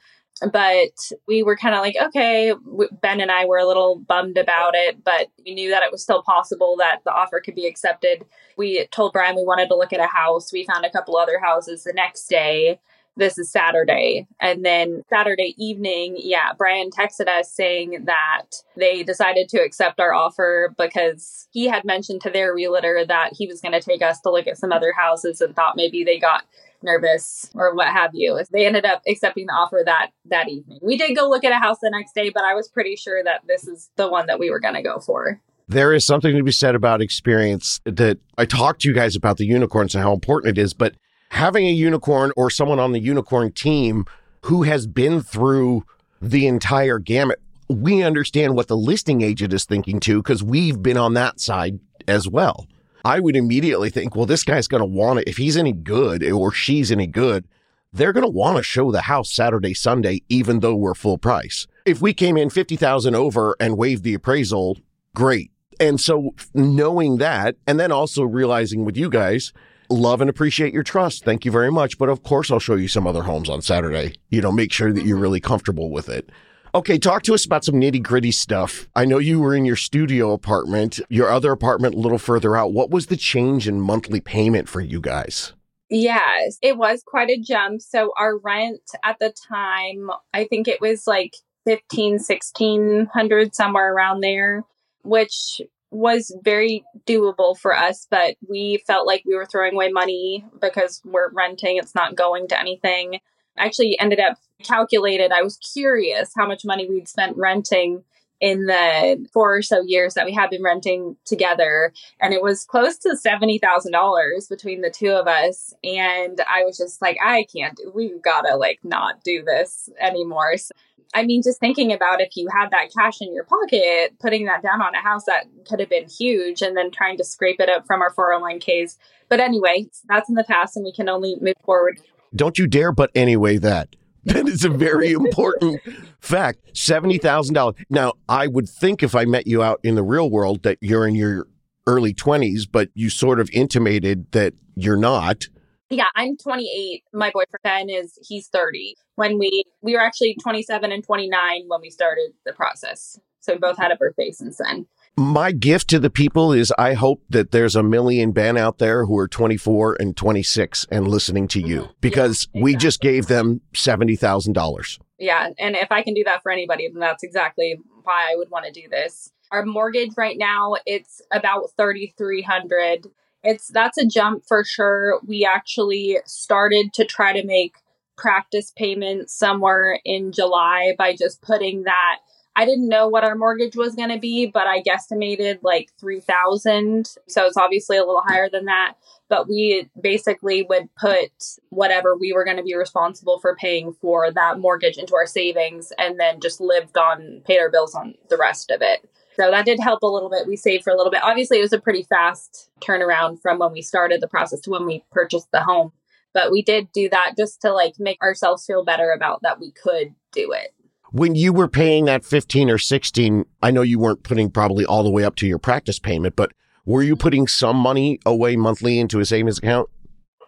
But 0.52 0.92
we 1.28 1.42
were 1.42 1.56
kind 1.56 1.74
of 1.74 1.80
like 1.80 1.96
okay. 2.00 2.54
Ben 3.02 3.20
and 3.20 3.30
i 3.30 3.44
were 3.44 3.58
a 3.58 3.66
little 3.66 3.98
bummed 3.98 4.38
about 4.38 4.74
it 4.74 5.04
but 5.04 5.26
we 5.44 5.54
knew 5.54 5.68
that 5.68 5.82
it 5.82 5.92
was 5.92 6.02
still 6.02 6.22
possible 6.22 6.76
that 6.78 7.00
the 7.04 7.12
offer 7.12 7.40
could 7.40 7.54
be 7.54 7.66
accepted. 7.66 8.24
We 8.56 8.86
told 8.86 9.12
brian 9.12 9.36
we 9.36 9.44
wanted 9.44 9.68
to 9.68 9.76
look 9.76 9.92
at 9.92 10.00
a 10.00 10.06
house. 10.06 10.52
We 10.52 10.64
found 10.64 10.86
a 10.86 10.90
couple 10.90 11.16
other 11.16 11.38
houses 11.40 11.84
the 11.84 11.92
next 11.92 12.28
day 12.28 12.80
this 13.20 13.38
is 13.38 13.50
saturday 13.50 14.26
and 14.40 14.64
then 14.64 15.02
saturday 15.08 15.54
evening 15.58 16.16
yeah 16.18 16.52
brian 16.58 16.90
texted 16.90 17.28
us 17.28 17.52
saying 17.52 18.04
that 18.06 18.46
they 18.76 19.04
decided 19.04 19.48
to 19.48 19.62
accept 19.62 20.00
our 20.00 20.12
offer 20.12 20.74
because 20.76 21.46
he 21.52 21.66
had 21.66 21.84
mentioned 21.84 22.20
to 22.20 22.30
their 22.30 22.54
realtor 22.54 23.04
that 23.06 23.30
he 23.32 23.46
was 23.46 23.60
going 23.60 23.72
to 23.72 23.80
take 23.80 24.02
us 24.02 24.20
to 24.20 24.30
look 24.30 24.46
at 24.46 24.58
some 24.58 24.72
other 24.72 24.92
houses 24.92 25.40
and 25.40 25.54
thought 25.54 25.76
maybe 25.76 26.02
they 26.02 26.18
got 26.18 26.44
nervous 26.82 27.50
or 27.54 27.74
what 27.74 27.88
have 27.88 28.10
you. 28.14 28.40
They 28.52 28.66
ended 28.66 28.84
up 28.84 29.02
accepting 29.06 29.46
the 29.46 29.52
offer 29.52 29.82
that 29.84 30.10
that 30.26 30.48
evening. 30.48 30.78
We 30.82 30.96
did 30.96 31.14
go 31.14 31.28
look 31.28 31.44
at 31.44 31.52
a 31.52 31.58
house 31.58 31.78
the 31.80 31.90
next 31.90 32.14
day, 32.14 32.30
but 32.30 32.44
I 32.44 32.54
was 32.54 32.68
pretty 32.68 32.96
sure 32.96 33.22
that 33.22 33.42
this 33.46 33.66
is 33.66 33.90
the 33.96 34.08
one 34.08 34.26
that 34.26 34.38
we 34.38 34.50
were 34.50 34.60
going 34.60 34.74
to 34.74 34.82
go 34.82 34.98
for. 34.98 35.40
There 35.68 35.92
is 35.92 36.04
something 36.04 36.36
to 36.36 36.42
be 36.42 36.52
said 36.52 36.74
about 36.74 37.00
experience 37.00 37.80
that 37.84 38.18
I 38.36 38.44
talked 38.44 38.82
to 38.82 38.88
you 38.88 38.94
guys 38.94 39.14
about 39.14 39.36
the 39.36 39.46
unicorns 39.46 39.94
and 39.94 40.02
how 40.02 40.12
important 40.12 40.58
it 40.58 40.60
is, 40.60 40.74
but 40.74 40.94
having 41.30 41.66
a 41.66 41.72
unicorn 41.72 42.32
or 42.36 42.50
someone 42.50 42.78
on 42.78 42.92
the 42.92 43.00
unicorn 43.00 43.52
team 43.52 44.04
who 44.42 44.62
has 44.62 44.86
been 44.86 45.20
through 45.20 45.84
the 46.20 46.46
entire 46.46 46.98
gamut, 46.98 47.40
we 47.68 48.02
understand 48.02 48.54
what 48.54 48.68
the 48.68 48.76
listing 48.76 49.22
agent 49.22 49.52
is 49.52 49.64
thinking 49.64 50.00
too, 50.00 50.22
because 50.22 50.42
we've 50.42 50.82
been 50.82 50.96
on 50.96 51.14
that 51.14 51.40
side 51.40 51.78
as 52.08 52.28
well. 52.28 52.66
I 53.04 53.20
would 53.20 53.36
immediately 53.36 53.90
think, 53.90 54.14
well, 54.14 54.26
this 54.26 54.44
guy's 54.44 54.68
going 54.68 54.82
to 54.82 54.86
want 54.86 55.20
it. 55.20 55.28
If 55.28 55.38
he's 55.38 55.56
any 55.56 55.72
good 55.72 56.22
or 56.22 56.52
she's 56.52 56.92
any 56.92 57.06
good, 57.06 57.46
they're 57.92 58.12
going 58.12 58.26
to 58.26 58.30
want 58.30 58.56
to 58.56 58.62
show 58.62 58.92
the 58.92 59.02
house 59.02 59.32
Saturday, 59.32 59.74
Sunday, 59.74 60.20
even 60.28 60.60
though 60.60 60.76
we're 60.76 60.94
full 60.94 61.18
price. 61.18 61.66
If 61.86 62.00
we 62.00 62.12
came 62.12 62.36
in 62.36 62.50
50,000 62.50 63.14
over 63.14 63.56
and 63.58 63.78
waived 63.78 64.04
the 64.04 64.14
appraisal, 64.14 64.78
great. 65.14 65.50
And 65.78 66.00
so 66.00 66.34
knowing 66.54 67.16
that, 67.18 67.56
and 67.66 67.80
then 67.80 67.90
also 67.90 68.22
realizing 68.22 68.84
with 68.84 68.96
you 68.96 69.08
guys, 69.08 69.52
love 69.90 70.20
and 70.20 70.30
appreciate 70.30 70.72
your 70.72 70.82
trust. 70.82 71.24
Thank 71.24 71.44
you 71.44 71.50
very 71.50 71.70
much. 71.70 71.98
But 71.98 72.08
of 72.08 72.22
course, 72.22 72.50
I'll 72.50 72.60
show 72.60 72.76
you 72.76 72.88
some 72.88 73.06
other 73.06 73.22
homes 73.22 73.50
on 73.50 73.60
Saturday. 73.62 74.14
You 74.30 74.40
know, 74.40 74.52
make 74.52 74.72
sure 74.72 74.92
that 74.92 75.04
you're 75.04 75.16
mm-hmm. 75.16 75.22
really 75.22 75.40
comfortable 75.40 75.90
with 75.90 76.08
it. 76.08 76.30
Okay, 76.72 76.98
talk 76.98 77.24
to 77.24 77.34
us 77.34 77.44
about 77.44 77.64
some 77.64 77.74
nitty 77.74 78.00
gritty 78.00 78.30
stuff. 78.30 78.88
I 78.94 79.04
know 79.04 79.18
you 79.18 79.40
were 79.40 79.56
in 79.56 79.64
your 79.64 79.74
studio 79.74 80.32
apartment, 80.32 81.00
your 81.08 81.28
other 81.28 81.50
apartment 81.50 81.96
a 81.96 81.98
little 81.98 82.18
further 82.18 82.56
out. 82.56 82.72
What 82.72 82.90
was 82.90 83.06
the 83.06 83.16
change 83.16 83.66
in 83.66 83.80
monthly 83.80 84.20
payment 84.20 84.68
for 84.68 84.80
you 84.80 85.00
guys? 85.00 85.52
Yes, 85.88 86.58
it 86.62 86.76
was 86.76 87.02
quite 87.04 87.28
a 87.28 87.40
jump. 87.40 87.82
So 87.82 88.12
our 88.16 88.38
rent 88.38 88.82
at 89.02 89.18
the 89.18 89.34
time, 89.48 90.10
I 90.32 90.44
think 90.44 90.68
it 90.68 90.80
was 90.80 91.08
like 91.08 91.34
15, 91.66 92.12
1600 92.12 93.54
somewhere 93.54 93.92
around 93.92 94.20
there, 94.20 94.62
which 95.02 95.60
was 95.90 96.34
very 96.42 96.84
doable 97.06 97.58
for 97.58 97.76
us, 97.76 98.06
but 98.10 98.36
we 98.48 98.82
felt 98.86 99.06
like 99.06 99.22
we 99.26 99.34
were 99.34 99.46
throwing 99.46 99.74
away 99.74 99.90
money 99.90 100.44
because 100.60 101.02
we're 101.04 101.30
renting. 101.32 101.76
It's 101.76 101.94
not 101.94 102.14
going 102.14 102.48
to 102.48 102.60
anything 102.60 103.20
actually 103.60 103.98
ended 104.00 104.20
up 104.20 104.38
calculated. 104.62 105.32
I 105.32 105.42
was 105.42 105.56
curious 105.58 106.32
how 106.36 106.46
much 106.46 106.64
money 106.64 106.88
we'd 106.88 107.08
spent 107.08 107.36
renting 107.36 108.04
in 108.40 108.66
the 108.66 109.26
four 109.32 109.56
or 109.56 109.62
so 109.62 109.82
years 109.82 110.14
that 110.14 110.26
we 110.26 110.32
had 110.32 110.50
been 110.50 110.62
renting 110.62 111.16
together. 111.24 111.92
And 112.20 112.32
it 112.32 112.42
was 112.42 112.64
close 112.64 112.96
to 112.98 113.16
$70,000 113.16 114.48
between 114.48 114.80
the 114.80 114.90
two 114.90 115.10
of 115.10 115.26
us. 115.26 115.74
And 115.84 116.40
I 116.48 116.64
was 116.64 116.76
just 116.76 117.02
like, 117.02 117.18
I 117.24 117.46
can't, 117.54 117.78
we've 117.94 118.22
got 118.22 118.42
to 118.42 118.56
like 118.56 118.80
not 118.82 119.22
do 119.24 119.42
this 119.44 119.88
anymore. 120.00 120.56
So, 120.56 120.72
I 121.12 121.24
mean, 121.24 121.42
just 121.42 121.58
thinking 121.58 121.92
about 121.92 122.20
if 122.20 122.36
you 122.36 122.48
had 122.54 122.70
that 122.70 122.90
cash 122.96 123.20
in 123.20 123.34
your 123.34 123.44
pocket, 123.44 124.14
putting 124.20 124.46
that 124.46 124.62
down 124.62 124.80
on 124.80 124.94
a 124.94 125.02
house 125.02 125.24
that 125.24 125.46
could 125.68 125.80
have 125.80 125.90
been 125.90 126.08
huge 126.08 126.62
and 126.62 126.76
then 126.76 126.90
trying 126.90 127.16
to 127.18 127.24
scrape 127.24 127.60
it 127.60 127.68
up 127.68 127.86
from 127.86 128.00
our 128.00 128.14
401ks. 128.14 128.96
But 129.28 129.40
anyway, 129.40 129.88
that's 130.08 130.28
in 130.28 130.36
the 130.36 130.44
past 130.44 130.76
and 130.76 130.84
we 130.84 130.92
can 130.92 131.08
only 131.08 131.36
move 131.40 131.54
forward 131.64 132.00
don't 132.34 132.58
you 132.58 132.66
dare 132.66 132.92
but 132.92 133.10
anyway 133.14 133.56
that. 133.58 133.96
That 134.24 134.48
is 134.48 134.64
a 134.64 134.68
very 134.68 135.12
important 135.12 135.80
fact. 136.20 136.74
$70,000. 136.74 137.74
Now, 137.88 138.12
I 138.28 138.48
would 138.48 138.68
think 138.68 139.02
if 139.02 139.14
I 139.14 139.24
met 139.24 139.46
you 139.46 139.62
out 139.62 139.80
in 139.82 139.94
the 139.94 140.02
real 140.02 140.28
world 140.28 140.62
that 140.64 140.76
you're 140.82 141.08
in 141.08 141.14
your 141.14 141.46
early 141.86 142.12
20s, 142.12 142.66
but 142.70 142.90
you 142.94 143.08
sort 143.08 143.40
of 143.40 143.48
intimated 143.50 144.30
that 144.32 144.52
you're 144.76 144.98
not. 144.98 145.46
Yeah, 145.88 146.06
I'm 146.16 146.36
28. 146.36 147.02
My 147.14 147.32
boyfriend 147.32 147.90
is 147.90 148.18
he's 148.22 148.48
30. 148.48 148.94
When 149.16 149.38
we 149.38 149.64
we 149.80 149.94
were 149.94 150.00
actually 150.00 150.36
27 150.42 150.92
and 150.92 151.02
29 151.02 151.64
when 151.66 151.80
we 151.80 151.90
started 151.90 152.32
the 152.44 152.52
process. 152.52 153.18
So 153.40 153.54
we 153.54 153.58
both 153.58 153.78
had 153.78 153.90
a 153.90 153.96
birthday 153.96 154.30
since 154.30 154.58
then 154.58 154.86
my 155.16 155.52
gift 155.52 155.88
to 155.90 155.98
the 155.98 156.10
people 156.10 156.52
is 156.52 156.72
I 156.78 156.94
hope 156.94 157.22
that 157.28 157.50
there's 157.50 157.76
a 157.76 157.82
million 157.82 158.32
Ben 158.32 158.56
out 158.56 158.78
there 158.78 159.04
who 159.04 159.18
are 159.18 159.28
24 159.28 159.96
and 160.00 160.16
26 160.16 160.86
and 160.90 161.06
listening 161.08 161.48
to 161.48 161.60
you 161.60 161.82
mm-hmm. 161.82 161.92
because 162.00 162.48
yeah, 162.52 162.60
exactly. 162.60 162.62
we 162.62 162.76
just 162.76 163.00
gave 163.00 163.26
them 163.26 163.60
$70,000. 163.74 164.98
Yeah. 165.18 165.50
And 165.58 165.76
if 165.76 165.92
I 165.92 166.02
can 166.02 166.14
do 166.14 166.24
that 166.24 166.42
for 166.42 166.50
anybody, 166.50 166.88
then 166.88 167.00
that's 167.00 167.22
exactly 167.22 167.78
why 168.02 168.28
I 168.32 168.36
would 168.36 168.50
want 168.50 168.64
to 168.66 168.72
do 168.72 168.88
this. 168.88 169.30
Our 169.52 169.64
mortgage 169.64 170.12
right 170.16 170.38
now, 170.38 170.76
it's 170.86 171.20
about 171.30 171.70
3,300. 171.76 173.06
It's 173.42 173.68
that's 173.68 173.98
a 173.98 174.06
jump 174.06 174.44
for 174.46 174.64
sure. 174.64 175.20
We 175.26 175.44
actually 175.44 176.18
started 176.24 176.92
to 176.94 177.04
try 177.04 177.32
to 177.32 177.44
make 177.44 177.74
practice 178.16 178.70
payments 178.76 179.34
somewhere 179.34 179.98
in 180.04 180.30
July 180.30 180.94
by 180.96 181.16
just 181.16 181.42
putting 181.42 181.84
that 181.84 182.18
I 182.56 182.64
didn't 182.64 182.88
know 182.88 183.08
what 183.08 183.24
our 183.24 183.36
mortgage 183.36 183.76
was 183.76 183.94
going 183.94 184.08
to 184.10 184.18
be, 184.18 184.46
but 184.46 184.66
I 184.66 184.82
guesstimated 184.82 185.60
like 185.62 185.90
3000. 185.98 187.06
So 187.28 187.46
it's 187.46 187.56
obviously 187.56 187.96
a 187.96 188.04
little 188.04 188.22
higher 188.26 188.50
than 188.50 188.64
that, 188.64 188.94
but 189.28 189.48
we 189.48 189.88
basically 190.00 190.64
would 190.68 190.88
put 190.96 191.30
whatever 191.68 192.16
we 192.16 192.32
were 192.32 192.44
going 192.44 192.56
to 192.56 192.62
be 192.62 192.74
responsible 192.74 193.38
for 193.38 193.54
paying 193.56 193.92
for 193.92 194.32
that 194.32 194.58
mortgage 194.58 194.98
into 194.98 195.14
our 195.14 195.26
savings 195.26 195.92
and 195.96 196.18
then 196.18 196.40
just 196.40 196.60
lived 196.60 196.98
on 196.98 197.40
paid 197.46 197.60
our 197.60 197.70
bills 197.70 197.94
on 197.94 198.14
the 198.28 198.36
rest 198.36 198.70
of 198.70 198.82
it. 198.82 199.08
So 199.36 199.50
that 199.50 199.64
did 199.64 199.78
help 199.80 200.02
a 200.02 200.06
little 200.06 200.28
bit. 200.28 200.48
We 200.48 200.56
saved 200.56 200.84
for 200.84 200.92
a 200.92 200.96
little 200.96 201.12
bit. 201.12 201.22
Obviously, 201.22 201.58
it 201.58 201.62
was 201.62 201.72
a 201.72 201.80
pretty 201.80 202.02
fast 202.02 202.68
turnaround 202.80 203.40
from 203.40 203.58
when 203.58 203.72
we 203.72 203.80
started 203.80 204.20
the 204.20 204.28
process 204.28 204.60
to 204.62 204.70
when 204.70 204.86
we 204.86 205.04
purchased 205.12 205.50
the 205.52 205.62
home. 205.62 205.92
But 206.34 206.50
we 206.50 206.62
did 206.62 206.92
do 206.92 207.08
that 207.08 207.34
just 207.38 207.60
to 207.62 207.72
like 207.72 207.94
make 207.98 208.20
ourselves 208.22 208.66
feel 208.66 208.84
better 208.84 209.12
about 209.12 209.42
that 209.42 209.60
we 209.60 209.70
could 209.72 210.14
do 210.32 210.52
it 210.52 210.74
when 211.12 211.34
you 211.34 211.52
were 211.52 211.68
paying 211.68 212.04
that 212.06 212.24
15 212.24 212.70
or 212.70 212.78
16, 212.78 213.44
I 213.62 213.70
know 213.70 213.82
you 213.82 213.98
weren't 213.98 214.22
putting 214.22 214.50
probably 214.50 214.84
all 214.84 215.02
the 215.02 215.10
way 215.10 215.24
up 215.24 215.36
to 215.36 215.46
your 215.46 215.58
practice 215.58 215.98
payment, 215.98 216.36
but 216.36 216.52
were 216.84 217.02
you 217.02 217.16
putting 217.16 217.46
some 217.46 217.76
money 217.76 218.20
away 218.24 218.56
monthly 218.56 218.98
into 218.98 219.20
a 219.20 219.24
savings 219.24 219.58
account? 219.58 219.88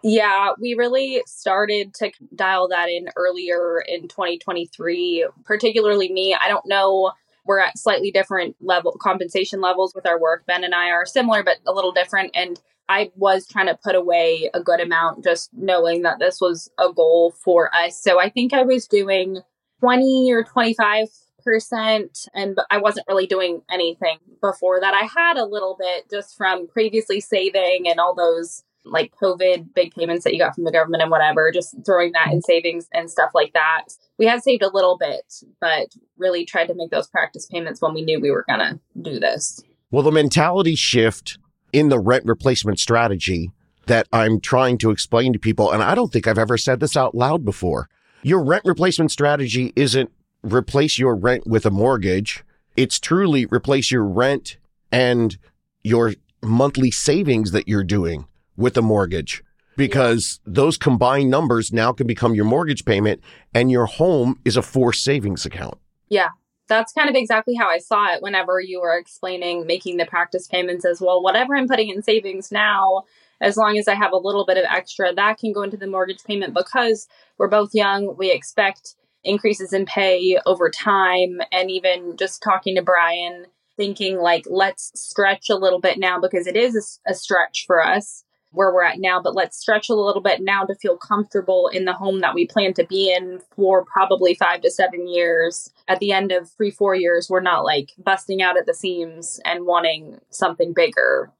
Yeah, 0.03 0.51
we 0.59 0.73
really 0.73 1.23
started 1.25 1.93
to 1.95 2.11
dial 2.35 2.67
that 2.69 2.89
in 2.89 3.07
earlier 3.15 3.81
in 3.87 4.09
2023, 4.09 5.27
particularly 5.45 6.11
me. 6.11 6.35
I 6.39 6.49
don't 6.49 6.67
know. 6.67 7.13
We're 7.45 7.59
at 7.59 7.77
slightly 7.77 8.11
different 8.11 8.55
level 8.61 8.97
compensation 9.01 9.61
levels 9.61 9.93
with 9.95 10.05
our 10.05 10.19
work. 10.19 10.45
Ben 10.45 10.63
and 10.63 10.75
I 10.75 10.89
are 10.89 11.05
similar, 11.05 11.43
but 11.43 11.57
a 11.65 11.71
little 11.71 11.93
different. 11.93 12.31
And 12.33 12.59
I 12.89 13.11
was 13.15 13.47
trying 13.47 13.67
to 13.67 13.79
put 13.81 13.95
away 13.95 14.49
a 14.53 14.61
good 14.61 14.81
amount 14.81 15.23
just 15.23 15.49
knowing 15.53 16.01
that 16.01 16.19
this 16.19 16.41
was 16.41 16.69
a 16.77 16.91
goal 16.91 17.31
for 17.31 17.73
us. 17.73 18.01
So 18.01 18.19
I 18.19 18.29
think 18.29 18.53
I 18.53 18.63
was 18.63 18.87
doing 18.87 19.41
20 19.83 20.31
or 20.31 20.43
25 20.45 21.07
percent 21.43 22.29
and 22.33 22.57
I 22.71 22.77
wasn't 22.77 23.05
really 23.09 23.27
doing 23.27 23.63
anything 23.69 24.17
before 24.39 24.79
that. 24.79 24.93
I 24.93 25.09
had 25.13 25.35
a 25.35 25.43
little 25.43 25.75
bit 25.77 26.09
just 26.09 26.37
from 26.37 26.69
previously 26.69 27.19
saving 27.19 27.89
and 27.89 27.99
all 27.99 28.15
those 28.15 28.63
like 28.85 29.13
COVID 29.21 29.73
big 29.73 29.93
payments 29.93 30.23
that 30.23 30.31
you 30.31 30.39
got 30.39 30.55
from 30.55 30.63
the 30.63 30.71
government 30.71 31.01
and 31.01 31.11
whatever, 31.11 31.51
just 31.51 31.75
throwing 31.85 32.13
that 32.13 32.31
in 32.31 32.41
savings 32.41 32.87
and 32.93 33.11
stuff 33.11 33.31
like 33.33 33.51
that. 33.51 33.85
We 34.17 34.25
had 34.25 34.41
saved 34.41 34.63
a 34.63 34.73
little 34.73 34.97
bit, 34.97 35.33
but 35.59 35.87
really 36.17 36.45
tried 36.45 36.67
to 36.67 36.75
make 36.75 36.91
those 36.91 37.07
practice 37.07 37.45
payments 37.45 37.81
when 37.81 37.93
we 37.93 38.03
knew 38.03 38.21
we 38.21 38.31
were 38.31 38.45
going 38.47 38.59
to 38.59 38.79
do 39.01 39.19
this. 39.19 39.61
Well, 39.91 40.03
the 40.03 40.11
mentality 40.11 40.75
shift 40.75 41.37
in 41.73 41.89
the 41.89 41.99
rent 41.99 42.23
replacement 42.25 42.79
strategy 42.79 43.51
that 43.87 44.07
I'm 44.13 44.39
trying 44.39 44.77
to 44.77 44.91
explain 44.91 45.33
to 45.33 45.39
people, 45.39 45.71
and 45.71 45.83
I 45.83 45.93
don't 45.93 46.11
think 46.11 46.25
I've 46.25 46.37
ever 46.37 46.57
said 46.57 46.79
this 46.79 46.95
out 46.95 47.15
loud 47.15 47.43
before. 47.43 47.89
Your 48.23 48.43
rent 48.43 48.63
replacement 48.65 49.11
strategy 49.11 49.73
isn't 49.75 50.09
replace 50.43 50.97
your 50.97 51.15
rent 51.15 51.45
with 51.45 51.65
a 51.65 51.71
mortgage. 51.71 52.43
It's 52.77 52.99
truly 52.99 53.45
replace 53.45 53.91
your 53.91 54.05
rent 54.05 54.57
and 54.91 55.37
your 55.83 56.13
monthly 56.41 56.89
savings 56.91 57.51
that 57.51 57.67
you're 57.67 57.83
doing 57.83 58.25
with 58.55 58.77
a 58.77 58.81
mortgage 58.81 59.43
because 59.75 60.39
yeah. 60.45 60.53
those 60.53 60.77
combined 60.77 61.29
numbers 61.29 61.73
now 61.73 61.91
can 61.91 62.07
become 62.07 62.35
your 62.35 62.45
mortgage 62.45 62.85
payment 62.85 63.21
and 63.53 63.71
your 63.71 63.85
home 63.85 64.39
is 64.45 64.55
a 64.55 64.61
forced 64.61 65.03
savings 65.03 65.45
account. 65.45 65.77
Yeah. 66.09 66.29
That's 66.69 66.93
kind 66.93 67.09
of 67.09 67.15
exactly 67.15 67.55
how 67.55 67.69
I 67.69 67.79
saw 67.79 68.13
it 68.13 68.21
whenever 68.21 68.59
you 68.61 68.79
were 68.79 68.97
explaining 68.97 69.67
making 69.67 69.97
the 69.97 70.05
practice 70.05 70.47
payments 70.47 70.85
as 70.85 71.01
well. 71.01 71.21
Whatever 71.21 71.55
I'm 71.55 71.67
putting 71.67 71.89
in 71.89 72.01
savings 72.01 72.51
now, 72.53 73.03
as 73.43 73.57
long 73.57 73.77
as 73.77 73.87
I 73.87 73.95
have 73.95 74.13
a 74.13 74.17
little 74.17 74.45
bit 74.45 74.57
of 74.57 74.65
extra, 74.69 75.13
that 75.13 75.37
can 75.37 75.51
go 75.51 75.63
into 75.63 75.77
the 75.77 75.87
mortgage 75.87 76.23
payment 76.23 76.53
because 76.53 77.07
we're 77.37 77.47
both 77.47 77.71
young. 77.73 78.15
We 78.17 78.31
expect 78.31 78.95
increases 79.23 79.73
in 79.73 79.85
pay 79.85 80.39
over 80.45 80.69
time. 80.69 81.41
And 81.51 81.69
even 81.69 82.15
just 82.17 82.41
talking 82.41 82.75
to 82.75 82.81
Brian, 82.81 83.45
thinking 83.77 84.17
like, 84.17 84.45
let's 84.49 84.91
stretch 84.95 85.49
a 85.49 85.55
little 85.55 85.79
bit 85.79 85.97
now 85.97 86.19
because 86.19 86.47
it 86.47 86.55
is 86.55 87.01
a, 87.07 87.11
a 87.11 87.13
stretch 87.13 87.65
for 87.67 87.83
us 87.83 88.23
where 88.51 88.71
we're 88.71 88.83
at 88.83 88.99
now, 88.99 89.19
but 89.19 89.35
let's 89.35 89.57
stretch 89.57 89.89
a 89.89 89.95
little 89.95 90.21
bit 90.21 90.39
now 90.41 90.63
to 90.63 90.75
feel 90.75 90.95
comfortable 90.95 91.67
in 91.67 91.85
the 91.85 91.93
home 91.93 92.19
that 92.19 92.35
we 92.35 92.45
plan 92.45 92.71
to 92.71 92.85
be 92.85 93.11
in 93.11 93.39
for 93.55 93.83
probably 93.83 94.35
five 94.35 94.61
to 94.61 94.69
seven 94.69 95.07
years. 95.07 95.71
At 95.87 95.99
the 95.99 96.11
end 96.11 96.31
of 96.31 96.51
three, 96.51 96.69
four 96.69 96.93
years, 96.93 97.29
we're 97.29 97.41
not 97.41 97.65
like 97.65 97.89
busting 97.97 98.43
out 98.43 98.57
at 98.57 98.67
the 98.67 98.73
seams 98.75 99.39
and 99.43 99.65
wanting 99.65 100.19
something 100.29 100.71
bigger. 100.73 101.31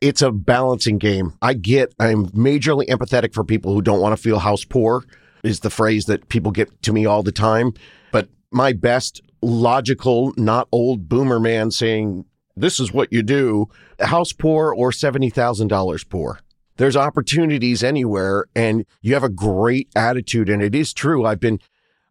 It's 0.00 0.22
a 0.22 0.30
balancing 0.30 0.98
game. 0.98 1.34
I 1.42 1.54
get, 1.54 1.94
I'm 1.98 2.28
majorly 2.28 2.86
empathetic 2.86 3.34
for 3.34 3.44
people 3.44 3.74
who 3.74 3.82
don't 3.82 4.00
want 4.00 4.16
to 4.16 4.22
feel 4.22 4.38
house 4.38 4.64
poor, 4.64 5.04
is 5.42 5.60
the 5.60 5.70
phrase 5.70 6.06
that 6.06 6.28
people 6.28 6.52
get 6.52 6.82
to 6.82 6.92
me 6.92 7.06
all 7.06 7.22
the 7.22 7.32
time. 7.32 7.72
But 8.12 8.28
my 8.50 8.72
best 8.72 9.20
logical, 9.42 10.32
not 10.36 10.68
old 10.72 11.08
boomer 11.08 11.40
man 11.40 11.70
saying, 11.70 12.24
this 12.56 12.80
is 12.80 12.92
what 12.92 13.12
you 13.12 13.22
do, 13.22 13.68
house 14.00 14.32
poor 14.32 14.74
or 14.74 14.90
$70,000 14.90 16.08
poor 16.08 16.40
there's 16.78 16.96
opportunities 16.96 17.84
anywhere 17.84 18.46
and 18.56 18.86
you 19.02 19.12
have 19.14 19.24
a 19.24 19.28
great 19.28 19.88
attitude. 19.94 20.48
And 20.48 20.62
it 20.62 20.74
is 20.74 20.94
true. 20.94 21.26
I've 21.26 21.40
been, 21.40 21.60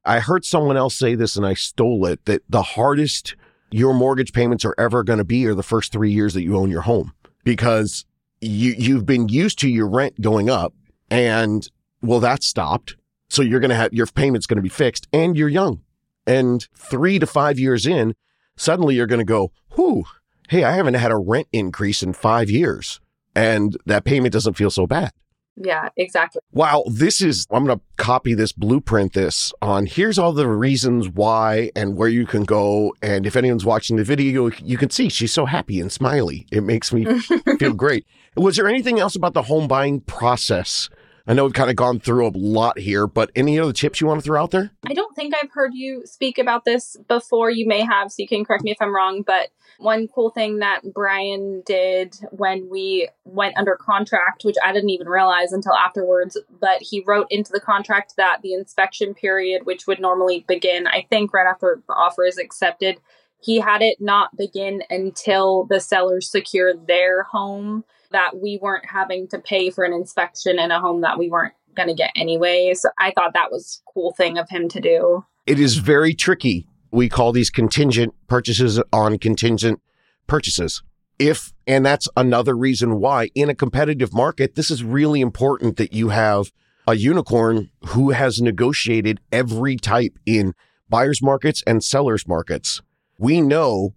I 0.05 0.19
heard 0.19 0.45
someone 0.45 0.77
else 0.77 0.95
say 0.95 1.15
this 1.15 1.35
and 1.35 1.45
I 1.45 1.55
stole 1.55 2.05
it 2.05 2.23
that 2.25 2.43
the 2.47 2.61
hardest 2.61 3.35
your 3.71 3.93
mortgage 3.93 4.31
payments 4.31 4.63
are 4.63 4.75
ever 4.77 5.03
going 5.03 5.17
to 5.17 5.25
be 5.25 5.45
are 5.47 5.55
the 5.55 5.63
first 5.63 5.91
three 5.91 6.11
years 6.11 6.33
that 6.35 6.43
you 6.43 6.55
own 6.55 6.69
your 6.69 6.81
home 6.81 7.13
because 7.47 8.03
you, 8.41 8.75
you've 8.77 9.05
been 9.05 9.29
used 9.29 9.57
to 9.57 9.69
your 9.69 9.87
rent 9.87 10.19
going 10.19 10.49
up 10.49 10.73
and 11.09 11.69
well, 12.01 12.19
that 12.19 12.43
stopped. 12.43 12.97
So 13.29 13.41
you're 13.41 13.61
going 13.61 13.69
to 13.69 13.75
have 13.75 13.93
your 13.93 14.05
payments 14.05 14.47
going 14.47 14.57
to 14.57 14.61
be 14.61 14.67
fixed 14.67 15.07
and 15.13 15.37
you're 15.37 15.47
young. 15.47 15.81
And 16.25 16.67
three 16.75 17.19
to 17.19 17.25
five 17.25 17.57
years 17.57 17.87
in, 17.87 18.15
suddenly 18.57 18.95
you're 18.95 19.07
going 19.07 19.19
to 19.19 19.25
go, 19.25 19.53
whoo, 19.77 20.03
hey, 20.49 20.65
I 20.65 20.73
haven't 20.73 20.95
had 20.95 21.13
a 21.13 21.15
rent 21.15 21.47
increase 21.53 22.03
in 22.03 22.11
five 22.11 22.49
years 22.49 22.99
and 23.33 23.77
that 23.85 24.03
payment 24.03 24.33
doesn't 24.33 24.55
feel 24.55 24.69
so 24.69 24.85
bad. 24.85 25.13
Yeah, 25.59 25.89
exactly. 25.97 26.41
Wow, 26.51 26.83
this 26.87 27.19
is, 27.19 27.47
I'm 27.51 27.65
going 27.65 27.79
to 27.79 27.83
copy 27.97 28.35
this, 28.35 28.51
blueprint 28.51 29.13
this 29.13 29.51
on 29.61 29.87
here's 29.87 30.19
all 30.19 30.31
the 30.31 30.47
reasons 30.47 31.09
why 31.09 31.71
and 31.75 31.97
where 31.97 32.07
you 32.07 32.27
can 32.27 32.43
go. 32.43 32.93
And 33.01 33.25
if 33.25 33.35
anyone's 33.35 33.65
watching 33.65 33.97
the 33.97 34.03
video, 34.03 34.51
you 34.63 34.77
can 34.77 34.91
see 34.91 35.09
she's 35.09 35.33
so 35.33 35.45
happy 35.45 35.79
and 35.79 35.91
smiley. 35.91 36.45
It 36.51 36.61
makes 36.61 36.93
me 36.93 37.05
feel 37.59 37.73
great. 37.73 38.05
Was 38.35 38.55
there 38.55 38.67
anything 38.67 38.99
else 38.99 39.15
about 39.15 39.33
the 39.33 39.41
home 39.43 39.67
buying 39.67 40.01
process? 40.01 40.89
I 41.29 41.33
know 41.33 41.43
we've 41.43 41.53
kind 41.53 41.69
of 41.69 41.75
gone 41.75 41.99
through 41.99 42.27
a 42.27 42.31
lot 42.33 42.79
here, 42.79 43.05
but 43.05 43.31
any 43.35 43.59
other 43.59 43.73
tips 43.73 43.99
you 43.99 44.07
want 44.07 44.21
to 44.21 44.23
throw 44.23 44.41
out 44.41 44.51
there? 44.51 44.71
I 44.85 44.93
don't 44.93 45.13
think 45.13 45.33
I've 45.35 45.51
heard 45.51 45.73
you 45.73 46.03
speak 46.05 46.37
about 46.37 46.63
this 46.63 46.95
before. 47.09 47.51
You 47.51 47.67
may 47.67 47.81
have, 47.81 48.13
so 48.13 48.21
you 48.21 48.29
can 48.29 48.45
correct 48.45 48.63
me 48.63 48.71
if 48.71 48.81
I'm 48.81 48.95
wrong, 48.95 49.23
but 49.23 49.49
one 49.77 50.07
cool 50.07 50.29
thing 50.29 50.59
that 50.59 50.81
Brian 50.93 51.63
did 51.65 52.15
when 52.31 52.69
we 52.69 53.09
went 53.25 53.57
under 53.57 53.75
contract, 53.75 54.45
which 54.45 54.55
I 54.63 54.71
didn't 54.71 54.89
even 54.91 55.09
realize 55.09 55.51
until 55.51 55.73
afterwards, 55.73 56.37
but 56.61 56.81
he 56.81 57.03
wrote 57.05 57.27
into 57.29 57.51
the 57.51 57.59
contract 57.59 58.13
that 58.15 58.39
the 58.41 58.53
inspection 58.53 59.13
period, 59.13 59.65
which 59.65 59.85
would 59.85 59.99
normally 59.99 60.45
begin, 60.47 60.87
I 60.87 61.05
think, 61.09 61.33
right 61.33 61.45
after 61.45 61.81
the 61.85 61.93
offer 61.93 62.23
is 62.23 62.37
accepted, 62.37 63.01
he 63.41 63.59
had 63.59 63.81
it 63.81 63.97
not 63.99 64.35
begin 64.37 64.81
until 64.89 65.65
the 65.65 65.81
sellers 65.81 66.31
secure 66.31 66.73
their 66.73 67.23
home, 67.23 67.83
that 68.11 68.39
we 68.41 68.59
weren't 68.61 68.85
having 68.85 69.27
to 69.29 69.39
pay 69.39 69.69
for 69.69 69.83
an 69.83 69.93
inspection 69.93 70.59
in 70.59 70.71
a 70.71 70.79
home 70.79 71.01
that 71.01 71.17
we 71.17 71.29
weren't 71.29 71.53
going 71.75 71.89
to 71.89 71.95
get 71.95 72.11
anyway. 72.15 72.73
So 72.73 72.89
I 72.99 73.11
thought 73.11 73.33
that 73.33 73.51
was 73.51 73.81
cool 73.93 74.13
thing 74.13 74.37
of 74.37 74.49
him 74.49 74.67
to 74.69 74.79
do. 74.79 75.25
It 75.45 75.59
is 75.59 75.77
very 75.77 76.13
tricky 76.13 76.67
we 76.91 77.09
call 77.09 77.31
these 77.31 77.49
contingent 77.49 78.13
purchases 78.27 78.81
on 78.91 79.17
contingent 79.17 79.81
purchases. 80.25 80.81
If, 81.19 81.53
and 81.65 81.85
that's 81.85 82.07
another 82.15 82.55
reason 82.55 82.99
why 82.99 83.29
in 83.33 83.49
a 83.49 83.55
competitive 83.55 84.13
market, 84.13 84.55
this 84.55 84.69
is 84.69 84.83
really 84.83 85.21
important 85.21 85.77
that 85.77 85.93
you 85.93 86.09
have 86.09 86.51
a 86.87 86.95
unicorn 86.95 87.69
who 87.87 88.11
has 88.11 88.41
negotiated 88.41 89.19
every 89.31 89.77
type 89.77 90.17
in 90.25 90.53
buyers 90.89 91.21
markets 91.21 91.63
and 91.67 91.83
sellers 91.83 92.27
markets. 92.27 92.81
We 93.19 93.41
know 93.41 93.93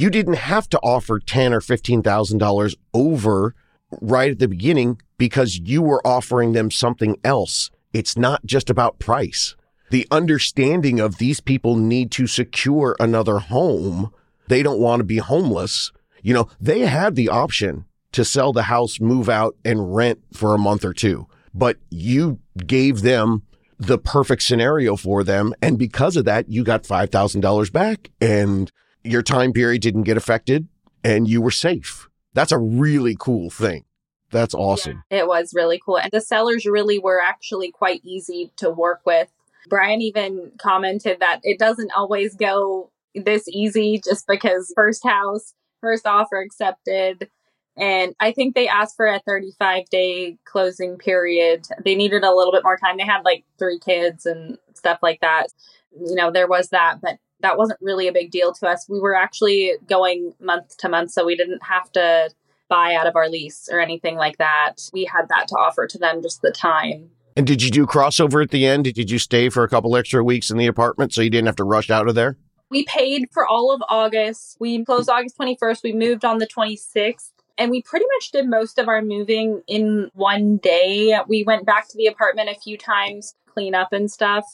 you 0.00 0.10
didn't 0.10 0.34
have 0.34 0.68
to 0.70 0.78
offer 0.80 1.18
ten 1.18 1.52
or 1.52 1.60
fifteen 1.60 2.02
thousand 2.02 2.38
dollars 2.38 2.74
over 2.92 3.54
right 4.00 4.30
at 4.30 4.38
the 4.38 4.48
beginning 4.48 5.00
because 5.18 5.58
you 5.58 5.82
were 5.82 6.04
offering 6.06 6.52
them 6.52 6.70
something 6.70 7.16
else. 7.24 7.70
It's 7.92 8.16
not 8.16 8.44
just 8.44 8.70
about 8.70 8.98
price 8.98 9.54
the 9.94 10.08
understanding 10.10 10.98
of 10.98 11.18
these 11.18 11.38
people 11.38 11.76
need 11.76 12.10
to 12.10 12.26
secure 12.26 12.96
another 12.98 13.38
home. 13.38 14.12
They 14.48 14.60
don't 14.60 14.80
want 14.80 14.98
to 14.98 15.04
be 15.04 15.18
homeless. 15.18 15.92
You 16.20 16.34
know, 16.34 16.48
they 16.60 16.80
had 16.80 17.14
the 17.14 17.28
option 17.28 17.84
to 18.10 18.24
sell 18.24 18.52
the 18.52 18.64
house, 18.64 18.98
move 18.98 19.28
out 19.28 19.56
and 19.64 19.94
rent 19.94 20.18
for 20.32 20.52
a 20.52 20.58
month 20.58 20.84
or 20.84 20.92
two, 20.92 21.28
but 21.54 21.76
you 21.90 22.40
gave 22.66 23.02
them 23.02 23.42
the 23.78 23.98
perfect 23.98 24.42
scenario 24.42 24.96
for 24.96 25.22
them. 25.22 25.54
And 25.62 25.78
because 25.78 26.16
of 26.16 26.24
that, 26.24 26.48
you 26.48 26.64
got 26.64 26.82
$5,000 26.82 27.72
back 27.72 28.10
and 28.20 28.72
your 29.04 29.22
time 29.22 29.52
period 29.52 29.82
didn't 29.82 30.02
get 30.02 30.16
affected 30.16 30.68
and 31.04 31.28
you 31.28 31.40
were 31.40 31.50
safe. 31.50 32.08
That's 32.32 32.52
a 32.52 32.58
really 32.58 33.16
cool 33.18 33.50
thing. 33.50 33.84
That's 34.30 34.54
awesome. 34.54 35.04
Yeah, 35.10 35.20
it 35.20 35.28
was 35.28 35.52
really 35.54 35.80
cool. 35.84 35.98
And 35.98 36.10
the 36.10 36.20
sellers 36.20 36.66
really 36.66 36.98
were 36.98 37.20
actually 37.22 37.70
quite 37.70 38.00
easy 38.02 38.50
to 38.56 38.70
work 38.70 39.02
with. 39.06 39.28
Brian 39.68 40.02
even 40.02 40.50
commented 40.58 41.20
that 41.20 41.40
it 41.44 41.58
doesn't 41.58 41.92
always 41.92 42.34
go 42.34 42.90
this 43.14 43.46
easy 43.48 44.00
just 44.04 44.26
because 44.26 44.72
first 44.74 45.04
house, 45.06 45.54
first 45.80 46.06
offer 46.06 46.40
accepted. 46.40 47.28
And 47.76 48.14
I 48.20 48.32
think 48.32 48.54
they 48.54 48.68
asked 48.68 48.96
for 48.96 49.06
a 49.06 49.20
35 49.20 49.88
day 49.90 50.38
closing 50.44 50.96
period. 50.96 51.66
They 51.84 51.94
needed 51.94 52.24
a 52.24 52.34
little 52.34 52.52
bit 52.52 52.64
more 52.64 52.76
time. 52.76 52.96
They 52.96 53.04
had 53.04 53.24
like 53.24 53.44
three 53.58 53.78
kids 53.78 54.26
and 54.26 54.58
stuff 54.74 54.98
like 55.02 55.20
that. 55.20 55.48
You 55.92 56.16
know, 56.16 56.30
there 56.30 56.48
was 56.48 56.70
that, 56.70 57.00
but 57.00 57.18
that 57.44 57.58
wasn't 57.58 57.78
really 57.82 58.08
a 58.08 58.12
big 58.12 58.30
deal 58.30 58.52
to 58.54 58.68
us. 58.68 58.86
We 58.88 59.00
were 59.00 59.14
actually 59.14 59.72
going 59.88 60.32
month 60.40 60.76
to 60.78 60.88
month, 60.88 61.10
so 61.10 61.24
we 61.24 61.36
didn't 61.36 61.62
have 61.62 61.92
to 61.92 62.30
buy 62.68 62.94
out 62.94 63.06
of 63.06 63.16
our 63.16 63.28
lease 63.28 63.68
or 63.70 63.80
anything 63.80 64.16
like 64.16 64.38
that. 64.38 64.76
We 64.92 65.04
had 65.04 65.28
that 65.28 65.48
to 65.48 65.54
offer 65.56 65.86
to 65.86 65.98
them, 65.98 66.22
just 66.22 66.42
the 66.42 66.50
time. 66.50 67.10
And 67.36 67.46
did 67.46 67.62
you 67.62 67.70
do 67.70 67.86
crossover 67.86 68.42
at 68.42 68.50
the 68.50 68.66
end? 68.66 68.84
Did 68.84 69.10
you 69.10 69.18
stay 69.18 69.48
for 69.48 69.64
a 69.64 69.68
couple 69.68 69.96
extra 69.96 70.24
weeks 70.24 70.50
in 70.50 70.56
the 70.56 70.66
apartment 70.66 71.12
so 71.12 71.20
you 71.20 71.30
didn't 71.30 71.46
have 71.46 71.56
to 71.56 71.64
rush 71.64 71.90
out 71.90 72.08
of 72.08 72.14
there? 72.14 72.38
We 72.70 72.84
paid 72.84 73.28
for 73.32 73.46
all 73.46 73.74
of 73.74 73.82
August. 73.88 74.56
We 74.58 74.84
closed 74.84 75.10
August 75.10 75.36
21st. 75.38 75.82
We 75.82 75.92
moved 75.92 76.24
on 76.24 76.38
the 76.38 76.46
26th. 76.46 77.30
And 77.56 77.70
we 77.70 77.82
pretty 77.82 78.06
much 78.16 78.32
did 78.32 78.48
most 78.48 78.78
of 78.78 78.88
our 78.88 79.00
moving 79.00 79.62
in 79.68 80.10
one 80.14 80.56
day. 80.56 81.16
We 81.28 81.44
went 81.44 81.66
back 81.66 81.88
to 81.88 81.96
the 81.96 82.06
apartment 82.06 82.48
a 82.48 82.54
few 82.58 82.76
times, 82.76 83.36
cleanup 83.54 83.92
and 83.92 84.10
stuff. 84.10 84.44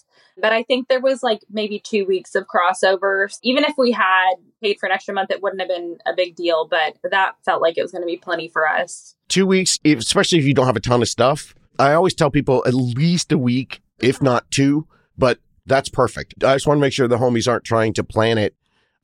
But 0.41 0.53
I 0.53 0.63
think 0.63 0.89
there 0.89 1.01
was 1.01 1.23
like 1.23 1.41
maybe 1.51 1.81
two 1.81 2.07
weeks 2.07 2.35
of 2.35 2.47
crossovers. 2.47 3.39
Even 3.43 3.65
if 3.65 3.75
we 3.77 3.91
had 3.91 4.35
paid 4.63 4.79
for 4.79 4.87
an 4.87 4.93
extra 4.93 5.13
month, 5.13 5.31
it 5.31 5.43
wouldn't 5.43 5.61
have 5.61 5.69
been 5.69 5.99
a 6.07 6.15
big 6.15 6.37
deal. 6.37 6.69
But 6.71 6.97
that 7.11 7.35
felt 7.45 7.63
like 7.63 7.77
it 7.77 7.83
was 7.83 7.93
going 7.93 8.03
to 8.03 8.07
be 8.07 8.17
plenty 8.17 8.49
for 8.49 8.69
us. 8.69 9.17
Two 9.29 9.47
weeks, 9.47 9.79
especially 9.85 10.39
if 10.39 10.45
you 10.45 10.55
don't 10.55 10.67
have 10.67 10.77
a 10.77 10.81
ton 10.81 11.03
of 11.03 11.09
stuff. 11.09 11.55
I 11.79 11.95
always 11.95 12.15
tell 12.15 12.31
people 12.31 12.63
at 12.67 12.75
least 12.75 13.33
a 13.33 13.39
week, 13.39 13.81
if 14.01 14.23
not 14.23 14.51
two, 14.51 14.87
but 15.17 15.39
that's 15.67 15.89
perfect. 15.89 16.45
I 16.45 16.55
just 16.55 16.67
want 16.67 16.79
to 16.79 16.81
make 16.81 16.93
sure 16.93 17.09
the 17.09 17.19
homies 17.19 17.49
aren't 17.49 17.65
trying 17.65 17.93
to 17.95 18.05
plan 18.05 18.39
it. 18.39 18.55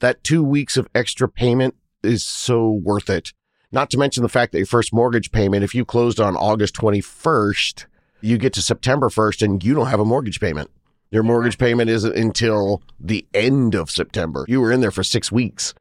That 0.00 0.22
two 0.22 0.44
weeks 0.44 0.76
of 0.76 0.88
extra 0.94 1.28
payment 1.28 1.74
is 2.02 2.22
so 2.22 2.70
worth 2.70 3.09
it. 3.09 3.32
Not 3.72 3.90
to 3.90 3.98
mention 3.98 4.22
the 4.22 4.28
fact 4.28 4.52
that 4.52 4.59
your 4.59 4.66
first 4.66 4.92
mortgage 4.92 5.32
payment, 5.32 5.64
if 5.64 5.74
you 5.74 5.85
closed 5.85 6.20
on 6.20 6.37
August 6.37 6.74
21st, 6.76 7.87
you 8.26 8.38
get 8.38 8.52
to 8.54 8.62
September 8.62 9.08
1st 9.08 9.42
and 9.42 9.64
you 9.64 9.74
don't 9.74 9.86
have 9.86 10.00
a 10.00 10.04
mortgage 10.04 10.40
payment. 10.40 10.70
Your 11.10 11.22
mortgage 11.22 11.58
payment 11.58 11.88
isn't 11.88 12.16
until 12.16 12.82
the 12.98 13.24
end 13.32 13.74
of 13.74 13.90
September. 13.90 14.44
You 14.48 14.60
were 14.60 14.72
in 14.72 14.80
there 14.80 14.90
for 14.90 15.04
six 15.04 15.30
weeks 15.30 15.72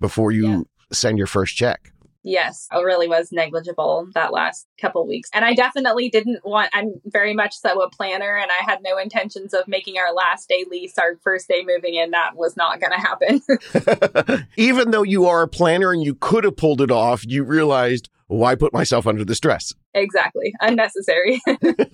before 0.00 0.32
you 0.32 0.48
yeah. 0.48 0.60
send 0.92 1.18
your 1.18 1.28
first 1.28 1.56
check. 1.56 1.91
Yes, 2.24 2.68
it 2.72 2.76
really 2.76 3.08
was 3.08 3.32
negligible 3.32 4.08
that 4.14 4.32
last 4.32 4.66
couple 4.80 5.06
weeks. 5.06 5.28
And 5.32 5.44
I 5.44 5.54
definitely 5.54 6.08
didn't 6.08 6.44
want, 6.44 6.70
I'm 6.72 7.00
very 7.04 7.34
much 7.34 7.54
so 7.54 7.82
a 7.82 7.90
planner, 7.90 8.36
and 8.36 8.50
I 8.50 8.64
had 8.64 8.78
no 8.82 8.96
intentions 8.96 9.52
of 9.52 9.66
making 9.66 9.98
our 9.98 10.14
last 10.14 10.48
day 10.48 10.64
lease 10.70 10.98
our 10.98 11.16
first 11.24 11.48
day 11.48 11.64
moving 11.66 11.94
in. 11.94 12.12
That 12.12 12.36
was 12.36 12.56
not 12.56 12.80
going 12.80 12.92
to 12.92 12.98
happen. 12.98 14.46
Even 14.56 14.92
though 14.92 15.02
you 15.02 15.26
are 15.26 15.42
a 15.42 15.48
planner 15.48 15.92
and 15.92 16.04
you 16.04 16.14
could 16.14 16.44
have 16.44 16.56
pulled 16.56 16.80
it 16.80 16.90
off, 16.90 17.26
you 17.26 17.42
realized, 17.42 18.08
why 18.28 18.54
put 18.54 18.72
myself 18.72 19.06
under 19.06 19.24
the 19.24 19.34
stress? 19.34 19.74
Exactly. 19.92 20.54
Unnecessary. 20.60 21.40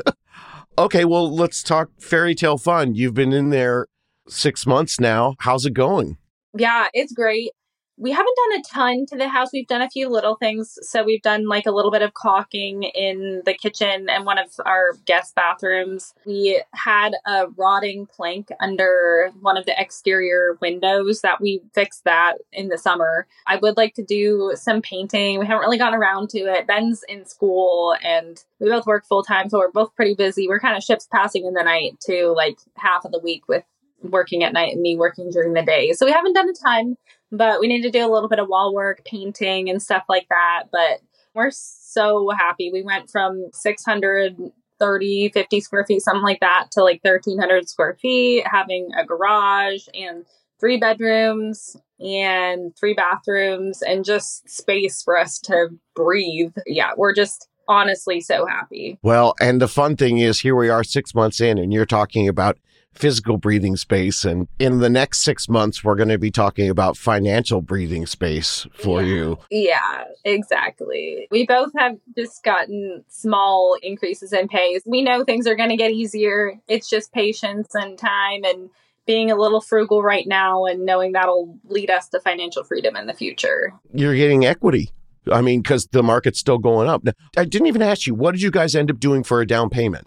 okay, 0.79 1.05
well, 1.05 1.35
let's 1.35 1.63
talk 1.63 1.91
fairy 1.99 2.35
tale 2.35 2.59
fun. 2.59 2.95
You've 2.95 3.15
been 3.15 3.33
in 3.33 3.49
there 3.49 3.87
six 4.29 4.67
months 4.67 5.01
now. 5.01 5.37
How's 5.41 5.65
it 5.65 5.73
going? 5.73 6.19
Yeah, 6.55 6.89
it's 6.93 7.13
great 7.13 7.53
we 7.99 8.13
haven't 8.13 8.37
done 8.49 8.61
a 8.61 8.63
ton 8.63 9.07
to 9.07 9.17
the 9.17 9.29
house. 9.29 9.49
We've 9.53 9.67
done 9.67 9.83
a 9.83 9.91
few 9.91 10.09
little 10.09 10.37
things. 10.37 10.79
So 10.83 11.03
we've 11.03 11.23
done 11.23 11.49
like 11.49 11.67
a 11.67 11.73
little 11.73 11.91
bit 11.91 12.03
of 12.03 12.15
caulking 12.15 12.85
in 12.85 13.43
the 13.45 13.55
kitchen 13.55 14.09
and 14.09 14.25
one 14.25 14.39
of 14.39 14.53
our 14.65 14.93
guest 15.05 15.35
bathrooms. 15.35 16.15
We 16.25 16.63
had 16.73 17.15
a 17.27 17.47
rotting 17.57 18.07
plank 18.07 18.51
under 18.61 19.31
one 19.41 19.57
of 19.57 19.67
the 19.67 19.79
exterior 19.81 20.57
windows 20.61 21.23
that 21.23 21.41
we 21.41 21.63
fixed 21.75 22.05
that 22.05 22.35
in 22.53 22.69
the 22.69 22.79
summer. 22.79 23.27
I 23.49 23.57
would 23.57 23.77
like 23.77 23.95
to 23.95 24.05
do 24.05 24.53
some 24.55 24.81
painting. 24.81 25.41
We 25.41 25.47
haven't 25.47 25.63
really 25.63 25.79
gotten 25.79 25.99
around 25.99 26.31
to 26.31 26.39
it. 26.39 26.69
Ben's 26.69 27.03
in 27.09 27.27
school 27.27 27.97
and 28.05 28.43
we 28.61 28.71
both 28.71 28.87
work 28.87 29.07
full 29.07 29.25
time, 29.25 29.49
so 29.49 29.59
we're 29.59 29.73
both 29.73 29.95
pretty 29.97 30.15
busy. 30.15 30.47
We're 30.47 30.61
kind 30.61 30.77
of 30.77 30.85
ships 30.85 31.09
passing 31.11 31.47
in 31.47 31.55
the 31.55 31.65
night 31.65 31.99
to 32.07 32.33
like 32.37 32.59
half 32.77 33.05
of 33.05 33.11
the 33.13 33.19
week 33.19 33.49
with 33.49 33.65
working 34.03 34.45
at 34.45 34.53
night 34.53 34.73
and 34.73 34.81
me 34.81 34.97
working 34.97 35.31
during 35.31 35.55
the 35.55 35.63
day. 35.63 35.93
So 35.93 36.07
we 36.07 36.13
haven't 36.13 36.35
done 36.35 36.49
a 36.49 36.53
ton 36.53 36.97
but 37.31 37.61
we 37.61 37.69
need 37.69 37.83
to 37.83 37.91
do 37.91 38.07
a 38.07 38.13
little 38.13 38.29
bit 38.29 38.39
of 38.39 38.49
wall 38.49 38.75
work, 38.75 39.05
painting, 39.05 39.69
and 39.69 39.83
stuff 39.83 40.05
like 40.09 40.27
that. 40.29 40.65
But 40.73 41.01
we're 41.35 41.51
so 41.51 42.31
happy. 42.31 42.71
We 42.73 42.83
went 42.83 43.11
from 43.11 43.51
630, 43.53 45.29
50 45.29 45.61
square 45.61 45.85
feet, 45.85 46.03
something 46.03 46.23
like 46.23 46.41
that, 46.41 46.71
to 46.73 46.83
like 46.83 47.01
1,300 47.03 47.69
square 47.69 47.97
feet, 48.01 48.45
having 48.47 48.91
a 48.99 49.05
garage 49.05 49.87
and 49.95 50.25
three 50.61 50.79
bedrooms 50.79 51.77
and 52.01 52.77
three 52.77 52.95
bathrooms 52.95 53.83
and 53.83 54.05
just 54.05 54.49
space 54.49 55.03
for 55.03 55.17
us 55.17 55.39
to 55.39 55.69
breathe. 55.95 56.57
Yeah, 56.67 56.93
we're 56.97 57.15
just 57.15 57.49
honestly 57.69 58.21
so 58.21 58.47
happy. 58.47 58.99
Well, 59.03 59.35
and 59.41 59.61
the 59.61 59.69
fun 59.69 59.97
thing 59.97 60.19
is 60.19 60.41
here 60.41 60.57
we 60.57 60.69
are 60.69 60.83
six 60.83 61.15
months 61.15 61.41
in, 61.41 61.59
and 61.59 61.73
you're 61.73 61.87
talking 61.87 62.29
about 62.29 62.59
physical 62.99 63.39
breathing 63.39 63.77
space. 63.77 64.25
And 64.25 64.49
in 64.59 64.79
the 64.81 64.91
next 64.91 65.21
six 65.21 65.49
months, 65.49 65.85
we're 65.85 65.95
going 65.95 66.09
to 66.09 66.19
be 66.19 66.31
talking 66.31 66.69
about 66.69 66.97
financial 66.97 67.63
breathing 67.63 68.07
space 68.07 68.67
for 68.75 69.03
yeah. 69.03 69.09
you. 69.09 69.39
Yeah, 69.51 70.05
exactly. 70.25 71.29
We 71.31 71.47
both 71.47 71.71
have 71.77 71.97
just 72.17 72.43
gotten 72.43 73.05
small 73.09 73.77
increases 73.83 74.33
in 74.33 74.49
pay. 74.49 74.81
We 74.85 75.03
know 75.03 75.25
things 75.25 75.47
are 75.47 75.55
going 75.55 75.71
to 75.71 75.77
get 75.77 75.93
easier. 75.93 76.55
It's 76.67 76.91
just 76.91 77.13
patience 77.13 77.69
and 77.75 77.97
time 77.97 78.45
and 78.45 78.71
being 79.07 79.31
a 79.31 79.37
little 79.37 79.61
frugal 79.61 80.03
right 80.03 80.27
now 80.27 80.67
and 80.67 80.85
knowing 80.85 81.13
that'll 81.13 81.59
lead 81.65 81.91
us 81.91 82.09
to 82.09 82.21
financial 82.21 82.63
freedom 82.65 82.95
in 82.97 83.07
the 83.07 83.15
future. 83.15 83.73
You're 83.95 84.15
getting 84.15 84.45
equity. 84.45 84.91
I 85.33 85.41
mean, 85.41 85.63
because 85.63 85.87
the 85.87 86.03
market's 86.03 86.39
still 86.39 86.59
going 86.59 86.89
up. 86.89 87.03
I 87.37 87.45
didn't 87.45 87.69
even 87.69 87.83
ask 87.83 88.07
you, 88.07 88.15
what 88.15 88.33
did 88.33 88.43
you 88.43 88.51
guys 88.51 88.75
end 88.75 88.91
up 88.91 88.99
doing 88.99 89.23
for 89.25 89.41
a 89.41 89.47
down 89.47 89.71
payment? 89.71 90.07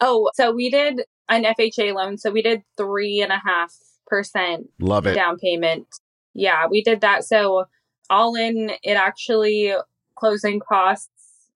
Oh, 0.00 0.30
so 0.34 0.52
we 0.52 0.70
did 0.70 1.02
an 1.28 1.44
FHA 1.44 1.94
loan. 1.94 2.18
So 2.18 2.30
we 2.30 2.42
did 2.42 2.62
three 2.76 3.20
and 3.20 3.32
a 3.32 3.40
half 3.44 3.72
percent 4.06 4.68
love 4.80 5.06
it 5.06 5.14
down 5.14 5.38
payment. 5.38 5.86
Yeah, 6.34 6.66
we 6.70 6.82
did 6.82 7.00
that. 7.02 7.24
So 7.24 7.66
all 8.10 8.34
in, 8.34 8.72
it 8.82 8.94
actually 8.94 9.72
closing 10.16 10.60
costs 10.60 11.10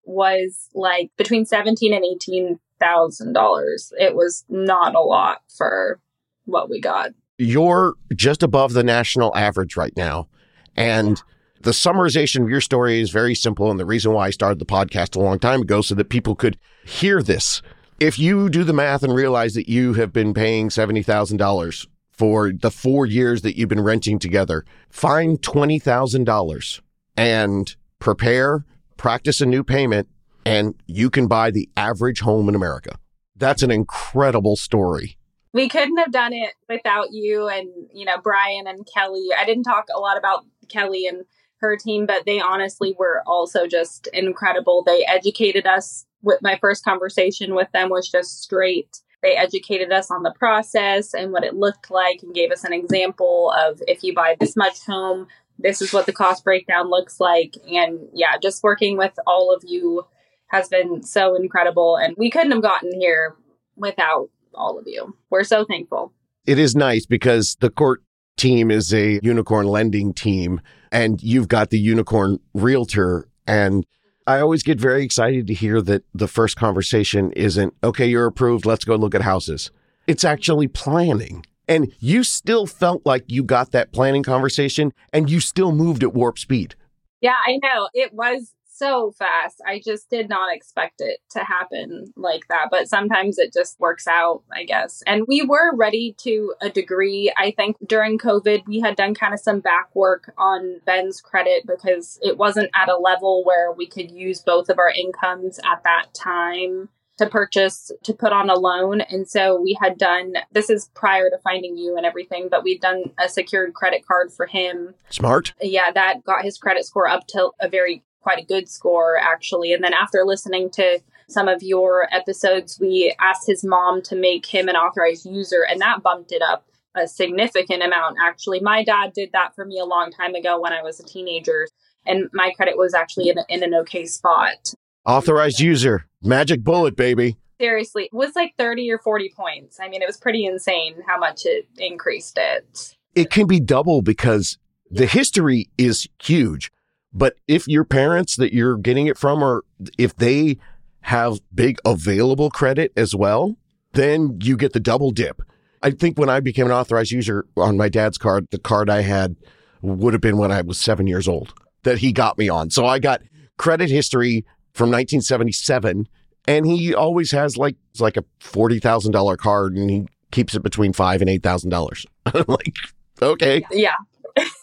was 0.04 0.68
like 0.74 1.10
between 1.16 1.44
seventeen 1.44 1.94
and 1.94 2.04
eighteen 2.04 2.58
thousand 2.80 3.32
dollars. 3.32 3.92
It 3.98 4.14
was 4.14 4.44
not 4.48 4.94
a 4.94 5.00
lot 5.00 5.42
for 5.56 6.00
what 6.44 6.68
we 6.68 6.80
got. 6.80 7.10
You're 7.38 7.94
just 8.14 8.42
above 8.42 8.72
the 8.72 8.84
national 8.84 9.34
average 9.36 9.76
right 9.76 9.96
now, 9.96 10.28
and. 10.76 11.22
The 11.62 11.70
summarization 11.70 12.42
of 12.42 12.50
your 12.50 12.60
story 12.60 13.00
is 13.00 13.12
very 13.12 13.36
simple. 13.36 13.70
And 13.70 13.78
the 13.78 13.86
reason 13.86 14.12
why 14.12 14.26
I 14.26 14.30
started 14.30 14.58
the 14.58 14.66
podcast 14.66 15.14
a 15.14 15.20
long 15.20 15.38
time 15.38 15.62
ago 15.62 15.80
so 15.80 15.94
that 15.94 16.08
people 16.08 16.34
could 16.34 16.58
hear 16.84 17.22
this 17.22 17.62
if 18.02 18.18
you 18.18 18.48
do 18.48 18.64
the 18.64 18.72
math 18.72 19.04
and 19.04 19.14
realize 19.14 19.54
that 19.54 19.68
you 19.68 19.94
have 19.94 20.12
been 20.12 20.34
paying 20.34 20.70
$70,000 20.70 21.86
for 22.10 22.50
the 22.52 22.70
four 22.72 23.06
years 23.06 23.42
that 23.42 23.56
you've 23.56 23.68
been 23.68 23.80
renting 23.80 24.18
together, 24.18 24.64
find 24.90 25.40
$20,000 25.40 26.80
and 27.16 27.76
prepare, 28.00 28.64
practice 28.96 29.40
a 29.40 29.46
new 29.46 29.62
payment, 29.62 30.08
and 30.44 30.74
you 30.88 31.10
can 31.10 31.28
buy 31.28 31.52
the 31.52 31.68
average 31.76 32.22
home 32.22 32.48
in 32.48 32.56
America. 32.56 32.98
That's 33.36 33.62
an 33.62 33.70
incredible 33.70 34.56
story. 34.56 35.16
We 35.52 35.68
couldn't 35.68 35.98
have 35.98 36.10
done 36.10 36.32
it 36.32 36.54
without 36.68 37.12
you 37.12 37.46
and, 37.46 37.68
you 37.94 38.04
know, 38.04 38.18
Brian 38.20 38.66
and 38.66 38.84
Kelly. 38.92 39.28
I 39.38 39.44
didn't 39.44 39.62
talk 39.62 39.86
a 39.94 40.00
lot 40.00 40.18
about 40.18 40.44
Kelly 40.68 41.06
and 41.06 41.24
her 41.58 41.76
team, 41.76 42.06
but 42.06 42.26
they 42.26 42.40
honestly 42.40 42.96
were 42.98 43.22
also 43.26 43.68
just 43.68 44.08
incredible. 44.08 44.82
They 44.84 45.04
educated 45.06 45.68
us 45.68 46.04
with 46.22 46.40
my 46.42 46.58
first 46.60 46.84
conversation 46.84 47.54
with 47.54 47.68
them 47.72 47.90
was 47.90 48.08
just 48.08 48.42
straight. 48.42 49.00
They 49.22 49.36
educated 49.36 49.92
us 49.92 50.10
on 50.10 50.22
the 50.22 50.34
process 50.36 51.14
and 51.14 51.32
what 51.32 51.44
it 51.44 51.54
looked 51.54 51.90
like 51.90 52.22
and 52.22 52.34
gave 52.34 52.50
us 52.50 52.64
an 52.64 52.72
example 52.72 53.52
of 53.56 53.80
if 53.86 54.02
you 54.02 54.14
buy 54.14 54.36
this 54.40 54.56
much 54.56 54.84
home, 54.84 55.28
this 55.58 55.80
is 55.80 55.92
what 55.92 56.06
the 56.06 56.12
cost 56.12 56.44
breakdown 56.44 56.90
looks 56.90 57.20
like. 57.20 57.56
And 57.70 58.00
yeah, 58.12 58.36
just 58.42 58.62
working 58.62 58.96
with 58.96 59.16
all 59.26 59.54
of 59.54 59.62
you 59.66 60.04
has 60.48 60.68
been 60.68 61.02
so 61.02 61.34
incredible. 61.34 61.96
And 61.96 62.14
we 62.18 62.30
couldn't 62.30 62.52
have 62.52 62.62
gotten 62.62 62.98
here 62.98 63.36
without 63.76 64.28
all 64.54 64.78
of 64.78 64.84
you. 64.86 65.16
We're 65.30 65.44
so 65.44 65.64
thankful. 65.64 66.12
It 66.44 66.58
is 66.58 66.74
nice 66.74 67.06
because 67.06 67.56
the 67.60 67.70
court 67.70 68.02
team 68.36 68.70
is 68.70 68.92
a 68.92 69.20
unicorn 69.22 69.66
lending 69.66 70.12
team 70.12 70.60
and 70.90 71.22
you've 71.22 71.48
got 71.48 71.70
the 71.70 71.78
unicorn 71.78 72.38
realtor 72.54 73.28
and 73.46 73.86
I 74.26 74.40
always 74.40 74.62
get 74.62 74.80
very 74.80 75.04
excited 75.04 75.46
to 75.48 75.54
hear 75.54 75.80
that 75.82 76.04
the 76.14 76.28
first 76.28 76.56
conversation 76.56 77.32
isn't, 77.32 77.74
okay, 77.82 78.06
you're 78.06 78.26
approved. 78.26 78.64
Let's 78.64 78.84
go 78.84 78.96
look 78.96 79.14
at 79.14 79.22
houses. 79.22 79.70
It's 80.06 80.24
actually 80.24 80.68
planning. 80.68 81.44
And 81.68 81.92
you 81.98 82.24
still 82.24 82.66
felt 82.66 83.04
like 83.04 83.24
you 83.28 83.42
got 83.42 83.72
that 83.72 83.92
planning 83.92 84.22
conversation 84.22 84.92
and 85.12 85.30
you 85.30 85.40
still 85.40 85.72
moved 85.72 86.02
at 86.02 86.12
warp 86.12 86.38
speed. 86.38 86.74
Yeah, 87.20 87.36
I 87.46 87.58
know. 87.62 87.88
It 87.94 88.12
was 88.12 88.52
so 88.82 89.12
fast. 89.12 89.60
I 89.64 89.80
just 89.84 90.10
did 90.10 90.28
not 90.28 90.54
expect 90.54 91.00
it 91.00 91.18
to 91.30 91.44
happen 91.44 92.12
like 92.16 92.48
that. 92.48 92.66
But 92.70 92.88
sometimes 92.88 93.38
it 93.38 93.52
just 93.52 93.78
works 93.78 94.08
out, 94.08 94.42
I 94.52 94.64
guess. 94.64 95.04
And 95.06 95.24
we 95.28 95.42
were 95.42 95.76
ready 95.76 96.16
to 96.18 96.54
a 96.60 96.68
degree. 96.68 97.32
I 97.36 97.52
think 97.52 97.76
during 97.86 98.18
COVID, 98.18 98.66
we 98.66 98.80
had 98.80 98.96
done 98.96 99.14
kind 99.14 99.34
of 99.34 99.40
some 99.40 99.60
back 99.60 99.94
work 99.94 100.32
on 100.36 100.80
Ben's 100.84 101.20
credit 101.20 101.64
because 101.64 102.18
it 102.22 102.38
wasn't 102.38 102.70
at 102.74 102.88
a 102.88 102.96
level 102.96 103.44
where 103.44 103.70
we 103.70 103.86
could 103.86 104.10
use 104.10 104.40
both 104.40 104.68
of 104.68 104.80
our 104.80 104.90
incomes 104.90 105.60
at 105.60 105.84
that 105.84 106.06
time 106.12 106.88
to 107.18 107.26
purchase 107.26 107.92
to 108.02 108.14
put 108.14 108.32
on 108.32 108.48
a 108.48 108.54
loan 108.54 109.02
and 109.02 109.28
so 109.28 109.60
we 109.60 109.76
had 109.80 109.98
done 109.98 110.32
this 110.50 110.70
is 110.70 110.90
prior 110.94 111.28
to 111.28 111.36
finding 111.44 111.76
you 111.76 111.94
and 111.94 112.06
everything 112.06 112.48
but 112.50 112.64
we'd 112.64 112.80
done 112.80 113.04
a 113.22 113.28
secured 113.28 113.74
credit 113.74 114.04
card 114.06 114.32
for 114.32 114.46
him 114.46 114.94
smart 115.10 115.52
yeah 115.60 115.92
that 115.92 116.24
got 116.24 116.42
his 116.42 116.56
credit 116.56 116.86
score 116.86 117.06
up 117.06 117.26
to 117.26 117.50
a 117.60 117.68
very 117.68 118.02
quite 118.22 118.38
a 118.38 118.46
good 118.46 118.68
score 118.68 119.18
actually. 119.18 119.72
And 119.72 119.82
then 119.82 119.92
after 119.92 120.24
listening 120.24 120.70
to 120.70 121.00
some 121.28 121.48
of 121.48 121.62
your 121.62 122.08
episodes, 122.14 122.78
we 122.80 123.14
asked 123.20 123.46
his 123.46 123.64
mom 123.64 124.02
to 124.02 124.16
make 124.16 124.46
him 124.46 124.68
an 124.68 124.76
authorized 124.76 125.26
user, 125.26 125.64
and 125.68 125.80
that 125.80 126.02
bumped 126.02 126.32
it 126.32 126.42
up 126.42 126.66
a 126.94 127.08
significant 127.08 127.82
amount 127.82 128.16
actually. 128.22 128.60
My 128.60 128.84
dad 128.84 129.12
did 129.14 129.30
that 129.32 129.54
for 129.54 129.64
me 129.64 129.78
a 129.78 129.84
long 129.84 130.10
time 130.10 130.34
ago 130.34 130.60
when 130.60 130.72
I 130.72 130.82
was 130.82 131.00
a 131.00 131.04
teenager, 131.04 131.66
and 132.06 132.28
my 132.32 132.52
credit 132.54 132.76
was 132.76 132.94
actually 132.94 133.30
in, 133.30 133.38
in 133.48 133.62
an 133.62 133.74
okay 133.74 134.06
spot. 134.06 134.74
Authorized 135.04 135.60
user, 135.60 136.06
magic 136.22 136.62
bullet, 136.62 136.96
baby. 136.96 137.36
Seriously, 137.60 138.04
it 138.04 138.12
was 138.12 138.34
like 138.34 138.54
30 138.58 138.90
or 138.90 138.98
40 138.98 139.32
points. 139.36 139.78
I 139.80 139.88
mean, 139.88 140.02
it 140.02 140.06
was 140.06 140.16
pretty 140.16 140.44
insane 140.44 140.96
how 141.06 141.18
much 141.18 141.42
it 141.44 141.66
increased 141.78 142.38
it. 142.40 142.96
It 143.14 143.30
can 143.30 143.46
be 143.46 143.60
double 143.60 144.02
because 144.02 144.58
the 144.90 145.06
history 145.06 145.70
is 145.78 146.08
huge. 146.22 146.70
But 147.14 147.36
if 147.46 147.68
your 147.68 147.84
parents 147.84 148.36
that 148.36 148.52
you're 148.52 148.76
getting 148.76 149.06
it 149.06 149.18
from 149.18 149.42
or 149.42 149.64
if 149.98 150.16
they 150.16 150.58
have 151.02 151.40
big 151.54 151.78
available 151.84 152.50
credit 152.50 152.92
as 152.96 153.14
well, 153.14 153.56
then 153.92 154.38
you 154.42 154.56
get 154.56 154.72
the 154.72 154.80
double 154.80 155.10
dip. 155.10 155.42
I 155.82 155.90
think 155.90 156.18
when 156.18 156.28
I 156.28 156.40
became 156.40 156.66
an 156.66 156.72
authorized 156.72 157.10
user 157.10 157.44
on 157.56 157.76
my 157.76 157.88
dad's 157.88 158.16
card, 158.18 158.46
the 158.50 158.58
card 158.58 158.88
I 158.88 159.02
had 159.02 159.36
would 159.82 160.14
have 160.14 160.20
been 160.20 160.36
when 160.36 160.52
I 160.52 160.62
was 160.62 160.78
seven 160.78 161.06
years 161.06 161.26
old 161.26 161.52
that 161.82 161.98
he 161.98 162.12
got 162.12 162.38
me 162.38 162.48
on. 162.48 162.70
So 162.70 162.86
I 162.86 162.98
got 162.98 163.20
credit 163.58 163.90
history 163.90 164.44
from 164.72 164.90
1977 164.90 166.08
and 166.46 166.66
he 166.66 166.94
always 166.94 167.32
has 167.32 167.56
like, 167.56 167.76
like 167.98 168.16
a 168.16 168.24
$40,000 168.40 169.36
card 169.38 169.76
and 169.76 169.90
he 169.90 170.06
keeps 170.30 170.54
it 170.54 170.62
between 170.62 170.92
five 170.92 171.20
and 171.20 171.28
$8,000. 171.28 172.06
I'm 172.26 172.44
like, 172.46 172.76
okay. 173.20 173.64
Yeah. 173.70 173.96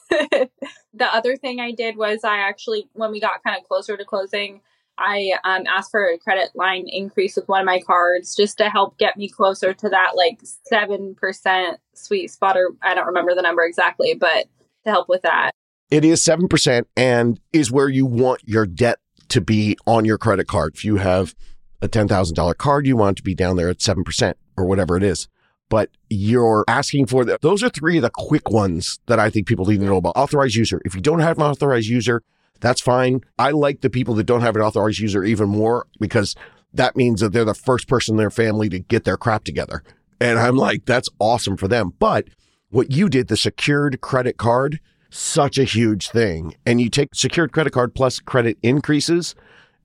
the 0.93 1.13
other 1.13 1.35
thing 1.35 1.59
I 1.59 1.71
did 1.71 1.97
was 1.97 2.23
I 2.23 2.37
actually, 2.37 2.87
when 2.93 3.11
we 3.11 3.19
got 3.19 3.43
kind 3.43 3.57
of 3.57 3.67
closer 3.67 3.95
to 3.95 4.05
closing, 4.05 4.61
I 4.97 5.31
um, 5.43 5.63
asked 5.67 5.91
for 5.91 6.05
a 6.05 6.17
credit 6.17 6.49
line 6.55 6.87
increase 6.87 7.35
with 7.35 7.47
one 7.47 7.61
of 7.61 7.65
my 7.65 7.79
cards 7.79 8.35
just 8.35 8.57
to 8.57 8.69
help 8.69 8.97
get 8.97 9.17
me 9.17 9.29
closer 9.29 9.73
to 9.73 9.89
that 9.89 10.11
like 10.15 10.41
7% 10.71 11.77
sweet 11.93 12.31
spot, 12.31 12.57
or 12.57 12.71
I 12.81 12.95
don't 12.95 13.07
remember 13.07 13.33
the 13.33 13.41
number 13.41 13.63
exactly, 13.63 14.13
but 14.13 14.47
to 14.83 14.89
help 14.91 15.07
with 15.07 15.21
that. 15.21 15.51
It 15.89 16.05
is 16.05 16.23
7% 16.23 16.83
and 16.95 17.39
is 17.53 17.71
where 17.71 17.89
you 17.89 18.05
want 18.05 18.41
your 18.45 18.65
debt 18.65 18.99
to 19.29 19.41
be 19.41 19.77
on 19.87 20.05
your 20.05 20.17
credit 20.17 20.47
card. 20.47 20.75
If 20.75 20.85
you 20.85 20.97
have 20.97 21.33
a 21.81 21.87
$10,000 21.87 22.57
card, 22.57 22.85
you 22.85 22.97
want 22.97 23.15
it 23.15 23.17
to 23.17 23.23
be 23.23 23.35
down 23.35 23.55
there 23.55 23.69
at 23.69 23.77
7% 23.77 24.33
or 24.57 24.65
whatever 24.65 24.97
it 24.97 25.03
is. 25.03 25.27
But 25.69 25.89
you're 26.09 26.65
asking 26.67 27.05
for 27.05 27.23
that. 27.25 27.41
Those 27.41 27.63
are 27.63 27.69
three 27.69 27.97
of 27.97 28.01
the 28.01 28.09
quick 28.11 28.49
ones 28.49 28.99
that 29.05 29.19
I 29.19 29.29
think 29.29 29.47
people 29.47 29.65
need 29.65 29.79
to 29.79 29.85
know 29.85 29.97
about. 29.97 30.17
Authorized 30.17 30.55
user. 30.55 30.81
If 30.83 30.95
you 30.95 31.01
don't 31.01 31.19
have 31.19 31.37
an 31.37 31.43
authorized 31.43 31.87
user, 31.87 32.23
that's 32.59 32.81
fine. 32.81 33.21
I 33.37 33.51
like 33.51 33.81
the 33.81 33.89
people 33.89 34.15
that 34.15 34.25
don't 34.25 34.41
have 34.41 34.55
an 34.55 34.61
authorized 34.61 34.99
user 34.99 35.23
even 35.23 35.47
more 35.49 35.87
because 35.99 36.35
that 36.73 36.95
means 36.95 37.21
that 37.21 37.33
they're 37.33 37.45
the 37.45 37.53
first 37.53 37.87
person 37.87 38.13
in 38.13 38.17
their 38.17 38.29
family 38.29 38.69
to 38.69 38.79
get 38.79 39.03
their 39.03 39.17
crap 39.17 39.43
together. 39.43 39.83
And 40.19 40.37
I'm 40.37 40.55
like, 40.55 40.85
that's 40.85 41.09
awesome 41.19 41.57
for 41.57 41.67
them. 41.67 41.93
But 41.99 42.27
what 42.69 42.91
you 42.91 43.09
did, 43.09 43.27
the 43.27 43.37
secured 43.37 44.01
credit 44.01 44.37
card, 44.37 44.79
such 45.09 45.57
a 45.57 45.63
huge 45.63 46.09
thing. 46.09 46.55
And 46.65 46.79
you 46.81 46.89
take 46.89 47.15
secured 47.15 47.51
credit 47.51 47.73
card 47.73 47.95
plus 47.95 48.19
credit 48.19 48.57
increases 48.61 49.35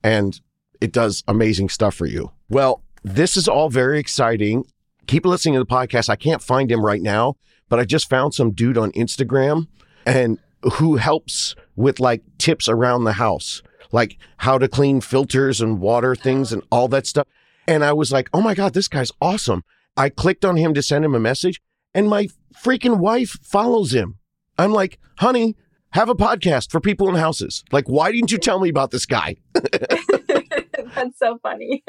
and 0.03 0.39
it 0.81 0.91
does 0.91 1.23
amazing 1.27 1.69
stuff 1.69 1.95
for 1.95 2.05
you. 2.05 2.31
Well, 2.49 2.83
this 3.03 3.37
is 3.37 3.47
all 3.47 3.69
very 3.69 3.99
exciting. 3.99 4.65
Keep 5.07 5.25
listening 5.25 5.55
to 5.55 5.59
the 5.59 5.65
podcast. 5.65 6.09
I 6.09 6.15
can't 6.15 6.41
find 6.41 6.71
him 6.71 6.85
right 6.85 7.01
now, 7.01 7.35
but 7.69 7.79
I 7.79 7.85
just 7.85 8.09
found 8.09 8.33
some 8.33 8.51
dude 8.51 8.77
on 8.77 8.91
Instagram 8.93 9.67
and 10.05 10.39
who 10.73 10.95
helps 10.95 11.55
with 11.75 11.99
like 11.99 12.23
tips 12.37 12.67
around 12.67 13.03
the 13.03 13.13
house, 13.13 13.61
like 13.91 14.17
how 14.37 14.57
to 14.57 14.67
clean 14.67 15.01
filters 15.01 15.61
and 15.61 15.79
water 15.79 16.15
things 16.15 16.51
and 16.51 16.63
all 16.71 16.87
that 16.89 17.05
stuff. 17.05 17.27
And 17.67 17.83
I 17.83 17.93
was 17.93 18.11
like, 18.11 18.29
oh 18.33 18.41
my 18.41 18.55
God, 18.55 18.73
this 18.73 18.87
guy's 18.87 19.11
awesome. 19.21 19.63
I 19.97 20.09
clicked 20.09 20.45
on 20.45 20.57
him 20.57 20.73
to 20.73 20.81
send 20.81 21.05
him 21.05 21.15
a 21.15 21.19
message 21.19 21.61
and 21.93 22.09
my 22.09 22.27
freaking 22.55 22.99
wife 22.99 23.37
follows 23.41 23.93
him. 23.93 24.19
I'm 24.57 24.71
like, 24.71 24.99
honey, 25.17 25.55
have 25.91 26.09
a 26.09 26.15
podcast 26.15 26.71
for 26.71 26.79
people 26.79 27.07
in 27.09 27.15
houses. 27.15 27.63
Like, 27.71 27.87
why 27.87 28.11
didn't 28.11 28.31
you 28.31 28.37
tell 28.37 28.59
me 28.59 28.69
about 28.69 28.91
this 28.91 29.05
guy? 29.05 29.37
That's 30.95 31.17
so 31.17 31.39
funny. 31.41 31.83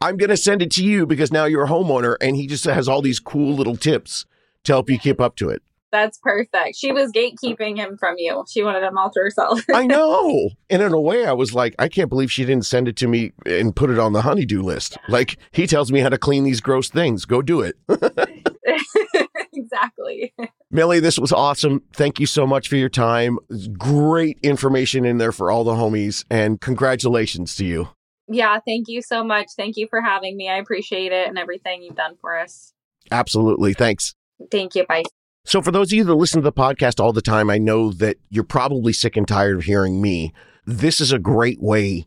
I'm 0.00 0.16
going 0.16 0.30
to 0.30 0.36
send 0.36 0.62
it 0.62 0.70
to 0.72 0.84
you 0.84 1.06
because 1.06 1.32
now 1.32 1.44
you're 1.44 1.64
a 1.64 1.68
homeowner 1.68 2.16
and 2.20 2.36
he 2.36 2.46
just 2.46 2.64
has 2.64 2.88
all 2.88 3.02
these 3.02 3.20
cool 3.20 3.54
little 3.54 3.76
tips 3.76 4.26
to 4.64 4.72
help 4.72 4.90
you 4.90 4.98
keep 4.98 5.20
up 5.20 5.36
to 5.36 5.48
it. 5.48 5.62
That's 5.92 6.18
perfect. 6.18 6.76
She 6.76 6.92
was 6.92 7.12
gatekeeping 7.12 7.76
him 7.76 7.96
from 7.96 8.16
you. 8.18 8.44
She 8.50 8.62
wanted 8.62 8.82
him 8.82 8.98
all 8.98 9.10
to 9.10 9.20
herself. 9.20 9.62
I 9.72 9.86
know. 9.86 10.50
And 10.68 10.82
in 10.82 10.92
a 10.92 11.00
way, 11.00 11.24
I 11.24 11.32
was 11.32 11.54
like, 11.54 11.74
I 11.78 11.88
can't 11.88 12.10
believe 12.10 12.30
she 12.30 12.44
didn't 12.44 12.66
send 12.66 12.88
it 12.88 12.96
to 12.96 13.08
me 13.08 13.32
and 13.46 13.74
put 13.74 13.88
it 13.88 13.98
on 13.98 14.12
the 14.12 14.22
honeydew 14.22 14.62
list. 14.62 14.98
Like, 15.08 15.38
he 15.52 15.66
tells 15.66 15.92
me 15.92 16.00
how 16.00 16.08
to 16.08 16.18
clean 16.18 16.44
these 16.44 16.60
gross 16.60 16.90
things. 16.90 17.24
Go 17.24 17.40
do 17.40 17.62
it. 17.62 17.76
exactly. 19.56 20.32
Millie, 20.70 21.00
this 21.00 21.18
was 21.18 21.32
awesome. 21.32 21.82
Thank 21.92 22.20
you 22.20 22.26
so 22.26 22.46
much 22.46 22.68
for 22.68 22.76
your 22.76 22.88
time. 22.88 23.38
Great 23.78 24.38
information 24.42 25.04
in 25.04 25.18
there 25.18 25.32
for 25.32 25.50
all 25.50 25.64
the 25.64 25.74
homies. 25.74 26.24
And 26.30 26.60
congratulations 26.60 27.54
to 27.56 27.64
you. 27.64 27.88
Yeah, 28.28 28.58
thank 28.66 28.88
you 28.88 29.02
so 29.02 29.22
much. 29.22 29.46
Thank 29.56 29.76
you 29.76 29.86
for 29.88 30.00
having 30.00 30.36
me. 30.36 30.48
I 30.48 30.56
appreciate 30.56 31.12
it 31.12 31.28
and 31.28 31.38
everything 31.38 31.82
you've 31.82 31.96
done 31.96 32.16
for 32.20 32.38
us. 32.38 32.72
Absolutely. 33.10 33.72
Thanks. 33.72 34.14
Thank 34.50 34.74
you. 34.74 34.84
Bye. 34.86 35.04
So, 35.44 35.62
for 35.62 35.70
those 35.70 35.92
of 35.92 35.96
you 35.96 36.04
that 36.04 36.14
listen 36.14 36.42
to 36.42 36.44
the 36.44 36.52
podcast 36.52 36.98
all 36.98 37.12
the 37.12 37.22
time, 37.22 37.50
I 37.50 37.58
know 37.58 37.92
that 37.92 38.16
you're 38.30 38.42
probably 38.42 38.92
sick 38.92 39.16
and 39.16 39.28
tired 39.28 39.56
of 39.56 39.62
hearing 39.62 40.02
me. 40.02 40.32
This 40.64 41.00
is 41.00 41.12
a 41.12 41.20
great 41.20 41.62
way 41.62 42.04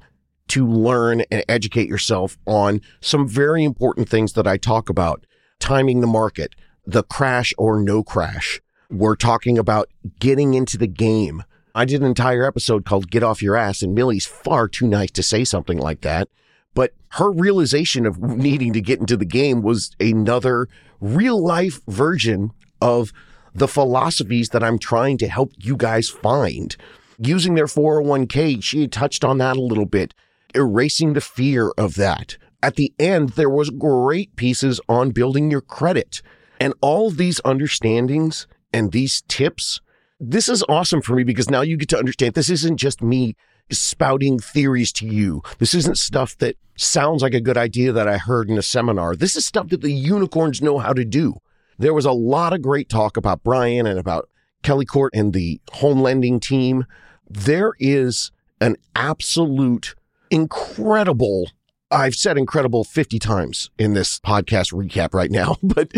to 0.50 0.68
learn 0.68 1.22
and 1.32 1.46
educate 1.48 1.88
yourself 1.88 2.38
on 2.46 2.82
some 3.00 3.28
very 3.28 3.64
important 3.64 4.10
things 4.10 4.34
that 4.34 4.46
I 4.46 4.58
talk 4.58 4.90
about 4.90 5.26
timing 5.60 6.02
the 6.02 6.08
market, 6.08 6.56
the 6.92 7.04
crash 7.04 7.54
or 7.58 7.80
no 7.80 8.04
crash. 8.04 8.62
We're 8.90 9.16
talking 9.16 9.58
about 9.58 9.90
getting 10.20 10.54
into 10.54 10.78
the 10.78 10.88
game. 10.88 11.44
I 11.76 11.86
did 11.86 12.02
an 12.02 12.08
entire 12.08 12.46
episode 12.46 12.86
called 12.86 13.12
Get 13.12 13.24
Off 13.24 13.42
Your 13.42 13.56
Ass, 13.56 13.84
and 13.84 13.94
Millie's 13.94 14.26
far 14.26 14.68
too 14.68 14.88
nice 14.88 15.12
to 15.12 15.24
say 15.24 15.44
something 15.44 15.78
like 15.78 16.02
that. 16.02 16.28
But 16.74 16.94
her 17.10 17.32
realization 17.32 18.06
of 18.06 18.20
needing 18.20 18.74
to 18.74 18.82
get 18.82 19.00
into 19.00 19.18
the 19.18 19.26
game 19.26 19.62
was 19.62 19.92
another 20.00 20.68
real 21.00 21.42
life 21.42 21.82
version 21.88 22.52
of 22.82 23.14
the 23.54 23.68
philosophies 23.68 24.50
that 24.50 24.64
I'm 24.64 24.80
trying 24.80 25.18
to 25.20 25.28
help 25.28 25.52
you 25.58 25.76
guys 25.78 26.10
find. 26.10 26.76
Using 27.20 27.54
their 27.56 27.66
401k, 27.66 28.64
she 28.64 28.88
touched 28.88 29.24
on 29.24 29.38
that 29.40 29.58
a 29.58 29.62
little 29.62 29.86
bit, 29.86 30.14
erasing 30.56 31.14
the 31.14 31.22
fear 31.22 31.72
of 31.78 31.96
that. 31.96 32.38
At 32.64 32.76
the 32.76 32.94
end, 32.98 33.30
there 33.30 33.50
was 33.50 33.70
great 33.70 34.36
pieces 34.36 34.82
on 34.90 35.12
building 35.12 35.52
your 35.52 35.62
credit 35.62 36.22
and 36.60 36.74
all 36.82 37.10
these 37.10 37.40
understandings 37.46 38.48
and 38.74 38.92
these 38.92 39.24
tips. 39.28 39.82
This 40.20 40.50
is 40.50 40.64
awesome 40.68 41.02
for 41.02 41.16
me 41.16 41.24
because 41.24 41.50
now 41.50 41.62
you 41.62 41.78
get 41.78 41.90
to 41.90 41.98
understand 41.98 42.34
this 42.34 42.50
isn't 42.50 42.78
just 42.78 43.02
me 43.02 43.36
spouting 43.72 44.40
theories 44.40 44.92
to 44.94 45.06
you. 45.06 45.42
This 45.60 45.74
isn't 45.74 45.98
stuff 45.98 46.38
that 46.40 46.58
sounds 46.76 47.22
like 47.22 47.34
a 47.34 47.42
good 47.42 47.58
idea 47.58 47.92
that 47.92 48.08
I 48.08 48.18
heard 48.18 48.50
in 48.50 48.58
a 48.58 48.64
seminar. 48.64 49.16
This 49.16 49.36
is 49.36 49.46
stuff 49.46 49.70
that 49.70 49.82
the 49.82 49.94
unicorns 49.94 50.62
know 50.62 50.80
how 50.80 50.94
to 50.94 51.06
do. 51.06 51.40
There 51.78 51.94
was 51.94 52.06
a 52.06 52.12
lot 52.12 52.54
of 52.54 52.62
great 52.62 52.90
talk 52.90 53.16
about 53.16 53.44
Brian 53.44 53.88
and 53.88 54.00
about 54.00 54.28
Kelly 54.64 54.86
Court 54.86 55.14
and 55.16 55.34
the 55.34 55.62
home 55.72 56.02
lending 56.02 56.40
team. 56.40 56.86
There 57.30 57.74
is 57.80 58.32
an 58.60 58.76
absolute 58.96 59.96
incredible, 60.30 61.52
I've 61.90 62.16
said 62.16 62.38
incredible 62.38 62.84
50 62.84 63.20
times 63.20 63.70
in 63.78 63.94
this 63.94 64.20
podcast 64.20 64.74
recap 64.74 65.14
right 65.14 65.32
now, 65.32 65.56
but 65.64 65.92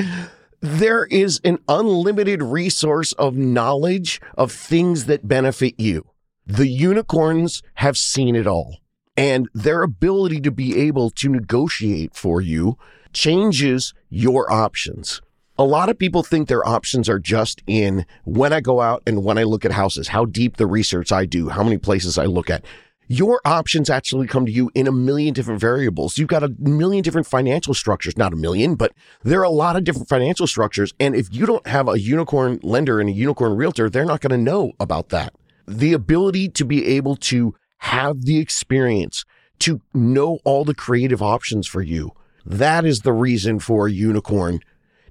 there 0.62 1.06
is 1.06 1.42
an 1.44 1.58
unlimited 1.68 2.44
resource 2.44 3.14
of 3.14 3.36
knowledge 3.36 4.22
of 4.38 4.52
things 4.52 5.06
that 5.06 5.28
benefit 5.28 5.80
you. 5.80 6.06
The 6.46 6.68
unicorns 6.68 7.64
have 7.76 7.98
seen 7.98 8.36
it 8.36 8.48
all 8.48 8.78
and 9.18 9.50
their 9.54 9.84
ability 9.84 10.40
to 10.42 10.52
be 10.52 10.80
able 10.80 11.10
to 11.10 11.30
negotiate 11.30 12.16
for 12.16 12.42
you 12.42 12.78
changes 13.14 13.94
your 14.10 14.52
options. 14.52 15.22
A 15.58 15.66
lot 15.66 15.90
of 15.90 16.00
people 16.00 16.24
think 16.24 16.48
their 16.48 16.68
options 16.68 17.10
are 17.10 17.20
just 17.20 17.62
in 17.68 18.06
when 18.24 18.54
I 18.54 18.62
go 18.62 18.82
out 18.82 19.04
and 19.06 19.24
when 19.24 19.38
I 19.38 19.44
look 19.44 19.66
at 19.66 19.72
houses, 19.72 20.08
how 20.08 20.26
deep 20.26 20.58
the 20.58 20.66
research 20.66 21.12
I 21.12 21.26
do, 21.26 21.50
how 21.50 21.64
many 21.64 21.78
places 21.78 22.18
I 22.18 22.26
look 22.26 22.50
at. 22.50 22.64
Your 23.12 23.42
options 23.44 23.90
actually 23.90 24.26
come 24.26 24.46
to 24.46 24.52
you 24.54 24.72
in 24.74 24.88
a 24.88 24.92
million 24.94 25.34
different 25.34 25.60
variables. 25.60 26.18
You've 26.18 26.30
got 26.30 26.44
a 26.44 26.56
million 26.58 27.04
different 27.04 27.28
financial 27.28 27.74
structures, 27.74 28.18
not 28.18 28.32
a 28.32 28.38
million, 28.38 28.76
but 28.76 28.94
there 29.22 29.42
are 29.42 29.44
a 29.44 29.50
lot 29.50 29.76
of 29.76 29.84
different 29.84 30.08
financial 30.08 30.48
structures. 30.48 30.94
And 30.98 31.14
if 31.14 31.28
you 31.30 31.46
don't 31.46 31.68
have 31.68 31.90
a 31.90 32.00
unicorn 32.00 32.62
lender 32.64 33.02
and 33.02 33.10
a 33.10 33.12
unicorn 33.12 33.58
realtor, 33.58 33.90
they're 33.90 34.06
not 34.06 34.22
going 34.22 34.32
to 34.32 34.38
know 34.38 34.72
about 34.80 35.10
that. 35.10 35.34
The 35.68 35.92
ability 35.92 36.48
to 36.52 36.64
be 36.64 36.88
able 36.88 37.18
to 37.18 37.54
have 37.80 38.22
the 38.22 38.38
experience 38.38 39.26
to 39.60 39.82
know 39.94 40.40
all 40.46 40.64
the 40.64 40.74
creative 40.74 41.22
options 41.22 41.68
for 41.68 41.82
you. 41.82 42.12
That 42.46 42.86
is 42.86 43.02
the 43.02 43.12
reason 43.12 43.60
for 43.60 43.88
a 43.88 43.92
unicorn 43.92 44.62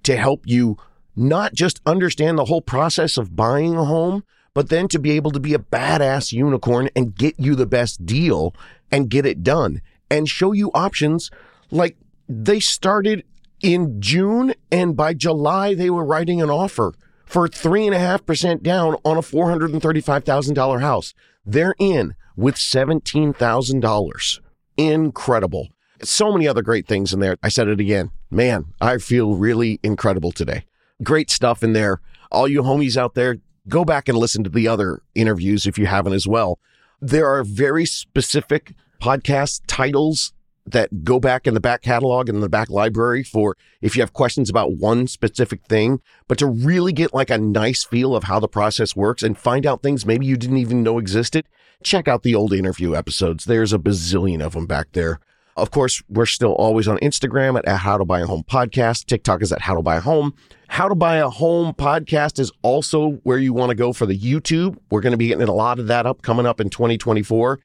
to 0.04 0.16
help 0.16 0.44
you 0.46 0.78
not 1.14 1.52
just 1.52 1.82
understand 1.84 2.38
the 2.38 2.46
whole 2.46 2.62
process 2.62 3.18
of 3.18 3.36
buying 3.36 3.76
a 3.76 3.84
home, 3.84 4.24
but 4.54 4.68
then 4.68 4.88
to 4.88 4.98
be 4.98 5.12
able 5.12 5.30
to 5.30 5.40
be 5.40 5.54
a 5.54 5.58
badass 5.58 6.32
unicorn 6.32 6.88
and 6.96 7.14
get 7.14 7.38
you 7.38 7.54
the 7.54 7.66
best 7.66 8.04
deal 8.04 8.54
and 8.90 9.10
get 9.10 9.26
it 9.26 9.42
done 9.42 9.80
and 10.10 10.28
show 10.28 10.52
you 10.52 10.70
options 10.74 11.30
like 11.70 11.96
they 12.28 12.60
started 12.60 13.24
in 13.60 14.00
June 14.00 14.54
and 14.70 14.96
by 14.96 15.14
July 15.14 15.74
they 15.74 15.90
were 15.90 16.04
writing 16.04 16.42
an 16.42 16.50
offer 16.50 16.92
for 17.24 17.46
three 17.46 17.86
and 17.86 17.94
a 17.94 17.98
half 17.98 18.26
percent 18.26 18.62
down 18.62 18.96
on 19.04 19.16
a 19.16 19.22
$435,000 19.22 20.80
house. 20.80 21.14
They're 21.46 21.76
in 21.78 22.14
with 22.36 22.56
$17,000. 22.56 24.40
Incredible. 24.76 25.68
So 26.02 26.32
many 26.32 26.48
other 26.48 26.62
great 26.62 26.88
things 26.88 27.12
in 27.12 27.20
there. 27.20 27.36
I 27.42 27.48
said 27.48 27.68
it 27.68 27.78
again. 27.78 28.10
Man, 28.30 28.66
I 28.80 28.98
feel 28.98 29.34
really 29.34 29.78
incredible 29.82 30.32
today. 30.32 30.64
Great 31.02 31.30
stuff 31.30 31.62
in 31.62 31.72
there. 31.72 32.00
All 32.32 32.48
you 32.48 32.62
homies 32.62 32.96
out 32.96 33.14
there, 33.14 33.38
go 33.70 33.84
back 33.84 34.08
and 34.08 34.18
listen 34.18 34.44
to 34.44 34.50
the 34.50 34.68
other 34.68 35.00
interviews 35.14 35.64
if 35.64 35.78
you 35.78 35.86
haven't 35.86 36.12
as 36.12 36.26
well. 36.26 36.58
There 37.00 37.26
are 37.26 37.42
very 37.42 37.86
specific 37.86 38.74
podcast 39.00 39.62
titles 39.66 40.34
that 40.66 41.04
go 41.04 41.18
back 41.18 41.46
in 41.46 41.54
the 41.54 41.60
back 41.60 41.82
catalog 41.82 42.28
and 42.28 42.42
the 42.42 42.48
back 42.48 42.68
library 42.68 43.22
for 43.22 43.56
if 43.80 43.96
you 43.96 44.02
have 44.02 44.12
questions 44.12 44.50
about 44.50 44.76
one 44.76 45.06
specific 45.06 45.64
thing, 45.64 46.00
but 46.28 46.38
to 46.38 46.46
really 46.46 46.92
get 46.92 47.14
like 47.14 47.30
a 47.30 47.38
nice 47.38 47.82
feel 47.82 48.14
of 48.14 48.24
how 48.24 48.38
the 48.38 48.48
process 48.48 48.94
works 48.94 49.22
and 49.22 49.38
find 49.38 49.64
out 49.64 49.82
things 49.82 50.04
maybe 50.04 50.26
you 50.26 50.36
didn't 50.36 50.58
even 50.58 50.82
know 50.82 50.98
existed, 50.98 51.46
check 51.82 52.06
out 52.06 52.22
the 52.22 52.34
old 52.34 52.52
interview 52.52 52.94
episodes. 52.94 53.44
There's 53.46 53.72
a 53.72 53.78
bazillion 53.78 54.42
of 54.42 54.52
them 54.52 54.66
back 54.66 54.88
there. 54.92 55.18
Of 55.56 55.70
course, 55.70 56.02
we're 56.08 56.26
still 56.26 56.52
always 56.52 56.86
on 56.86 56.98
Instagram 56.98 57.58
at, 57.58 57.66
at 57.66 57.78
How 57.78 57.98
to 57.98 58.04
Buy 58.04 58.20
a 58.20 58.26
Home 58.26 58.44
Podcast. 58.44 59.06
TikTok 59.06 59.42
is 59.42 59.52
at 59.52 59.62
How 59.62 59.74
to 59.74 59.82
Buy 59.82 59.96
a 59.96 60.00
Home. 60.00 60.34
How 60.70 60.88
to 60.88 60.94
Buy 60.94 61.16
a 61.16 61.28
Home 61.28 61.74
Podcast 61.74 62.38
is 62.38 62.52
also 62.62 63.14
where 63.24 63.38
you 63.38 63.52
want 63.52 63.70
to 63.70 63.74
go 63.74 63.92
for 63.92 64.06
the 64.06 64.16
YouTube. 64.16 64.78
We're 64.88 65.00
going 65.00 65.10
to 65.10 65.18
be 65.18 65.26
getting 65.26 65.48
a 65.48 65.52
lot 65.52 65.80
of 65.80 65.88
that 65.88 66.06
up 66.06 66.22
coming 66.22 66.46
up 66.46 66.60
in 66.60 66.70
2024. 66.70 67.58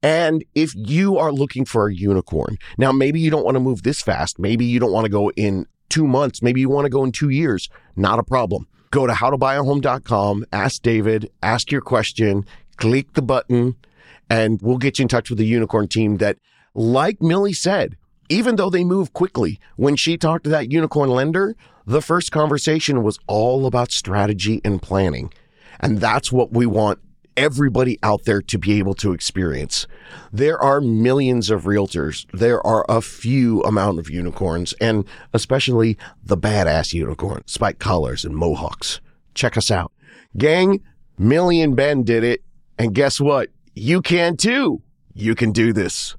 And 0.00 0.44
if 0.54 0.72
you 0.76 1.18
are 1.18 1.32
looking 1.32 1.64
for 1.64 1.88
a 1.88 1.94
unicorn, 1.94 2.58
now 2.78 2.92
maybe 2.92 3.18
you 3.18 3.30
don't 3.32 3.44
want 3.44 3.56
to 3.56 3.60
move 3.60 3.82
this 3.82 4.00
fast. 4.00 4.38
Maybe 4.38 4.64
you 4.64 4.78
don't 4.78 4.92
want 4.92 5.04
to 5.06 5.10
go 5.10 5.30
in 5.32 5.66
two 5.88 6.06
months. 6.06 6.40
Maybe 6.40 6.60
you 6.60 6.70
want 6.70 6.84
to 6.84 6.88
go 6.88 7.02
in 7.02 7.10
two 7.10 7.30
years. 7.30 7.68
Not 7.96 8.20
a 8.20 8.22
problem. 8.22 8.68
Go 8.92 9.08
to 9.08 9.12
howtobuyahome.com, 9.12 10.46
ask 10.52 10.82
David, 10.82 11.30
ask 11.42 11.72
your 11.72 11.80
question, 11.80 12.46
click 12.76 13.14
the 13.14 13.22
button, 13.22 13.74
and 14.30 14.62
we'll 14.62 14.78
get 14.78 15.00
you 15.00 15.02
in 15.02 15.08
touch 15.08 15.30
with 15.30 15.40
the 15.40 15.46
unicorn 15.46 15.88
team 15.88 16.18
that, 16.18 16.38
like 16.74 17.20
Millie 17.20 17.54
said, 17.54 17.96
even 18.32 18.56
though 18.56 18.70
they 18.70 18.82
move 18.82 19.12
quickly, 19.12 19.60
when 19.76 19.94
she 19.94 20.16
talked 20.16 20.44
to 20.44 20.50
that 20.50 20.72
unicorn 20.72 21.10
lender, 21.10 21.54
the 21.86 22.00
first 22.00 22.32
conversation 22.32 23.02
was 23.02 23.18
all 23.26 23.66
about 23.66 23.92
strategy 23.92 24.60
and 24.64 24.80
planning. 24.80 25.30
And 25.80 26.00
that's 26.00 26.32
what 26.32 26.50
we 26.50 26.64
want 26.64 26.98
everybody 27.36 27.98
out 28.02 28.24
there 28.24 28.40
to 28.40 28.58
be 28.58 28.78
able 28.78 28.94
to 28.94 29.12
experience. 29.12 29.86
There 30.32 30.58
are 30.58 30.80
millions 30.80 31.50
of 31.50 31.64
realtors. 31.64 32.26
There 32.32 32.66
are 32.66 32.86
a 32.88 33.02
few 33.02 33.60
amount 33.62 33.98
of 33.98 34.08
unicorns 34.08 34.72
and 34.74 35.04
especially 35.34 35.98
the 36.24 36.36
badass 36.36 36.94
unicorn, 36.94 37.42
spike 37.46 37.78
collars 37.78 38.24
and 38.24 38.34
mohawks. 38.34 39.00
Check 39.34 39.58
us 39.58 39.70
out. 39.70 39.92
Gang, 40.38 40.82
Millie 41.18 41.60
and 41.60 41.76
Ben 41.76 42.02
did 42.02 42.24
it. 42.24 42.42
And 42.78 42.94
guess 42.94 43.20
what? 43.20 43.50
You 43.74 44.00
can 44.00 44.36
too. 44.38 44.82
You 45.14 45.34
can 45.34 45.52
do 45.52 45.74
this. 45.74 46.16